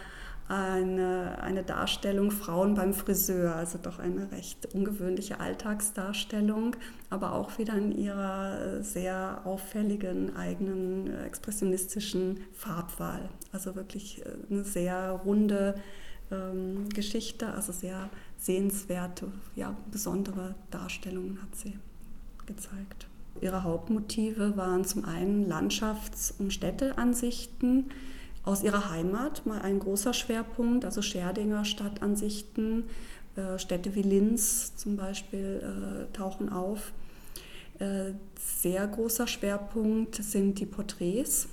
eine, 0.49 1.39
eine 1.41 1.63
Darstellung 1.63 2.31
Frauen 2.31 2.75
beim 2.75 2.95
Friseur, 2.95 3.57
also 3.57 3.79
doch 3.83 3.99
eine 3.99 4.31
recht 4.33 4.75
ungewöhnliche 4.75 5.41
Alltagsdarstellung, 5.41 6.77
aber 7.11 7.33
auch 7.33 7.59
wieder 7.59 7.75
in 7.75 7.93
ihrer 7.93 8.83
sehr 8.83 9.41
auffälligen 9.45 10.37
eigenen 10.37 11.13
expressionistischen 11.25 12.41
Farbwahl. 12.53 13.29
Also 13.51 13.75
wirklich 13.75 14.23
eine 14.51 14.65
sehr 14.65 15.11
runde 15.25 15.75
ähm, 16.33 16.89
Geschichte, 16.89 17.53
also 17.53 17.73
sehr 17.73 18.09
sehenswerte, 18.39 19.29
ja, 19.55 19.77
besondere 19.91 20.55
Darstellungen 20.71 21.41
hat 21.43 21.55
sie 21.55 21.79
gezeigt. 22.47 23.07
Ihre 23.41 23.65
Hauptmotive 23.65 24.57
waren 24.57 24.85
zum 24.85 25.05
einen 25.05 25.49
Landschafts- 25.51 26.35
und 26.39 26.53
Städteansichten 26.53 27.91
aus 28.45 28.63
ihrer 28.63 28.91
Heimat, 28.91 29.47
mal 29.47 29.63
ein 29.63 29.79
großer 29.79 30.13
Schwerpunkt, 30.13 30.85
also 30.85 31.03
Scherdinger 31.03 31.65
Stadtansichten, 31.65 32.85
äh, 33.37 33.59
Städte 33.59 33.95
wie 33.95 34.03
Linz 34.03 34.75
zum 34.77 34.97
Beispiel 34.97 36.09
äh, 36.11 36.13
tauchen 36.13 36.49
auf. 36.49 36.93
Äh, 37.79 38.13
sehr 38.39 38.87
großer 38.87 39.27
Schwerpunkt 39.27 40.17
sind 40.17 40.59
die 40.59 40.67
Porträts, 40.67 41.49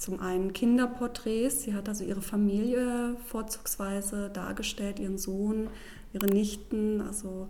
zum 0.00 0.20
einen 0.20 0.52
Kinderporträts, 0.52 1.62
sie 1.62 1.74
hat 1.74 1.88
also 1.88 2.04
ihre 2.04 2.22
Familie 2.22 3.16
vorzugsweise 3.26 4.30
dargestellt, 4.30 4.98
ihren 4.98 5.18
Sohn, 5.18 5.68
ihre 6.12 6.26
Nichten. 6.26 7.00
Also 7.00 7.48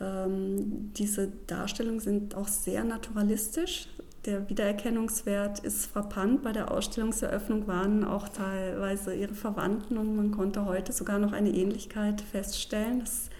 ähm, 0.00 0.92
diese 0.96 1.32
Darstellungen 1.46 2.00
sind 2.00 2.34
auch 2.34 2.48
sehr 2.48 2.84
naturalistisch, 2.84 3.88
der 4.26 4.50
Wiedererkennungswert 4.50 5.60
ist 5.60 5.86
frappant. 5.86 6.42
Bei 6.42 6.52
der 6.52 6.70
Ausstellungseröffnung 6.70 7.66
waren 7.66 8.04
auch 8.04 8.28
teilweise 8.28 9.14
ihre 9.14 9.34
Verwandten 9.34 9.96
und 9.96 10.14
man 10.14 10.30
konnte 10.30 10.66
heute 10.66 10.92
sogar 10.92 11.18
noch 11.18 11.32
eine 11.32 11.50
Ähnlichkeit 11.50 12.20
feststellen. 12.20 13.00
Das, 13.00 13.30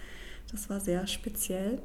das 0.51 0.71
war 0.71 0.79
sehr 0.79 1.05
speziell. 1.05 1.79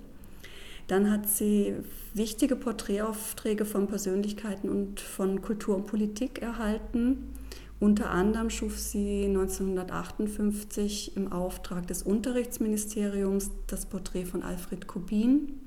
Dann 0.86 1.10
hat 1.10 1.28
sie 1.28 1.74
wichtige 2.14 2.56
Porträtaufträge 2.56 3.64
von 3.64 3.88
Persönlichkeiten 3.88 4.68
und 4.68 5.00
von 5.00 5.42
Kultur 5.42 5.76
und 5.76 5.86
Politik 5.86 6.40
erhalten. 6.40 7.32
Unter 7.78 8.10
anderem 8.10 8.48
schuf 8.48 8.78
sie 8.78 9.24
1958 9.26 11.16
im 11.16 11.30
Auftrag 11.30 11.86
des 11.88 12.02
Unterrichtsministeriums 12.02 13.50
das 13.66 13.86
Porträt 13.86 14.24
von 14.24 14.42
Alfred 14.42 14.86
Kubin. 14.86 15.60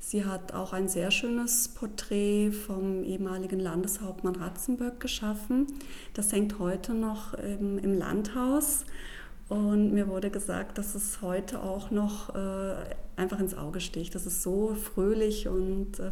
Sie 0.00 0.24
hat 0.24 0.54
auch 0.54 0.72
ein 0.72 0.88
sehr 0.88 1.10
schönes 1.10 1.68
Porträt 1.68 2.52
vom 2.52 3.02
ehemaligen 3.02 3.58
Landeshauptmann 3.58 4.36
Ratzenböck 4.36 5.00
geschaffen. 5.00 5.66
Das 6.14 6.32
hängt 6.32 6.58
heute 6.60 6.94
noch 6.94 7.34
im, 7.34 7.78
im 7.78 7.98
Landhaus. 7.98 8.84
Und 9.48 9.94
mir 9.94 10.08
wurde 10.08 10.30
gesagt, 10.30 10.76
dass 10.76 10.94
es 10.94 11.22
heute 11.22 11.62
auch 11.62 11.90
noch 11.90 12.34
äh, 12.34 12.74
einfach 13.16 13.40
ins 13.40 13.56
Auge 13.56 13.80
sticht. 13.80 14.14
Das 14.14 14.26
ist 14.26 14.42
so 14.42 14.74
fröhlich 14.74 15.48
und 15.48 15.98
äh, 16.00 16.10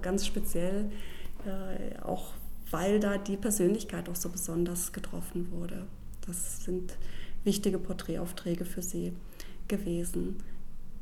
ganz 0.00 0.26
speziell, 0.26 0.90
äh, 1.46 2.00
auch 2.02 2.32
weil 2.70 2.98
da 3.00 3.18
die 3.18 3.36
Persönlichkeit 3.36 4.08
auch 4.08 4.16
so 4.16 4.30
besonders 4.30 4.92
getroffen 4.92 5.50
wurde. 5.52 5.86
Das 6.26 6.64
sind 6.64 6.96
wichtige 7.44 7.78
Porträtaufträge 7.78 8.64
für 8.64 8.82
sie 8.82 9.12
gewesen. 9.68 10.36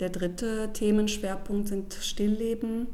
Der 0.01 0.11
dritte 0.11 0.71
Themenschwerpunkt 0.73 1.69
sind 1.69 1.95
Stillleben. 1.95 2.87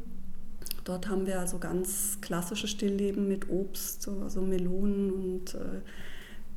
Dort 0.83 1.07
haben 1.07 1.25
wir 1.25 1.39
also 1.39 1.57
ganz 1.57 2.19
klassische 2.21 2.67
Stillleben 2.67 3.27
mit 3.27 3.49
Obst, 3.49 4.07
also 4.07 4.41
Melonen 4.41 5.11
und 5.11 5.55
äh, 5.55 5.81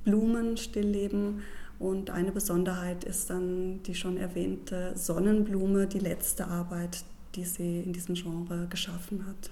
Blumen, 0.05 0.57
Stillleben. 0.57 1.43
Und 1.79 2.11
eine 2.11 2.33
Besonderheit 2.33 3.05
ist 3.05 3.31
dann 3.31 3.83
die 3.85 3.95
schon 3.95 4.17
erwähnte 4.17 4.93
Sonnenblume, 4.97 5.87
die 5.87 6.01
letzte 6.01 6.49
Arbeit, 6.49 7.05
die 7.35 7.45
sie 7.45 7.81
in 7.81 7.93
diesem 7.93 8.15
Genre 8.15 8.67
geschaffen 8.69 9.27
hat. 9.27 9.51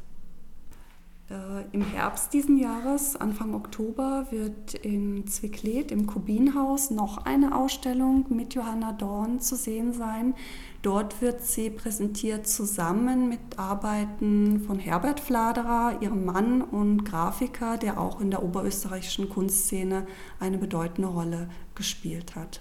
Äh, 1.29 1.65
Im 1.73 1.83
Herbst 1.83 2.33
diesen 2.33 2.57
Jahres, 2.57 3.17
Anfang 3.17 3.55
Oktober, 3.55 4.27
wird 4.31 4.75
in 4.75 5.27
Zwicklet 5.27 5.91
im 5.91 6.07
Kubinhaus 6.07 6.91
noch 6.91 7.25
eine 7.25 7.57
Ausstellung 7.57 8.27
mit 8.29 8.55
Johanna 8.55 8.93
Dorn 8.93 9.41
zu 9.41 9.57
sehen 9.57 9.93
sein. 9.93 10.35
Dort 10.83 11.21
wird 11.21 11.43
sie 11.43 11.71
präsentiert 11.71 12.47
zusammen 12.47 13.29
mit 13.29 13.41
Arbeiten 13.57 14.61
von 14.61 14.79
Herbert 14.79 15.19
Fladerer, 15.19 16.01
ihrem 16.01 16.25
Mann 16.25 16.63
und 16.63 17.05
Grafiker, 17.05 17.77
der 17.77 18.01
auch 18.01 18.21
in 18.21 18.31
der 18.31 18.45
oberösterreichischen 18.45 19.29
Kunstszene 19.29 20.07
eine 20.39 20.59
bedeutende 20.59 21.09
Rolle 21.09 21.49
gespielt 21.75 22.37
hat. 22.37 22.61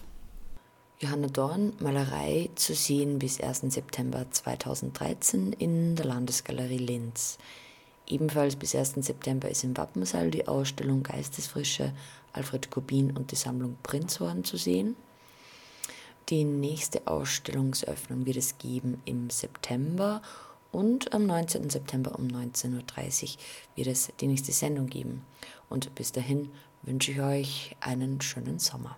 Johanna 0.98 1.28
Dorn, 1.28 1.74
Malerei 1.80 2.50
zu 2.56 2.74
sehen 2.74 3.20
bis 3.20 3.40
1. 3.40 3.66
September 3.68 4.26
2013 4.32 5.54
in 5.54 5.96
der 5.96 6.06
Landesgalerie 6.06 6.78
Linz. 6.78 7.38
Ebenfalls 8.08 8.56
bis 8.56 8.76
1. 8.76 8.96
September 8.98 9.50
ist 9.50 9.64
im 9.64 9.76
Wappensaal 9.76 10.30
die 10.30 10.48
Ausstellung 10.48 11.04
Geistesfrische 11.04 11.92
Alfred 12.34 12.70
Kubin 12.70 13.16
und 13.16 13.32
die 13.32 13.36
Sammlung 13.36 13.78
Prinzhorn 13.82 14.44
zu 14.44 14.58
sehen. 14.58 14.96
Die 16.30 16.44
nächste 16.44 17.08
Ausstellungsöffnung 17.08 18.26
wird 18.26 18.38
es 18.38 18.58
geben 18.58 19.02
im 19.06 19.30
September 19.30 20.22
und 20.72 21.14
am 21.14 21.26
19. 21.26 21.70
September 21.70 22.18
um 22.18 22.28
19.30 22.28 23.24
Uhr 23.24 23.30
wird 23.76 23.88
es 23.88 24.12
die 24.20 24.28
nächste 24.28 24.52
Sendung 24.52 24.88
geben. 24.88 25.24
Und 25.70 25.94
bis 25.96 26.12
dahin 26.12 26.52
wünsche 26.82 27.12
ich 27.12 27.22
euch 27.22 27.76
einen 27.80 28.22
schönen 28.22 28.60
Sommer. 28.60 28.98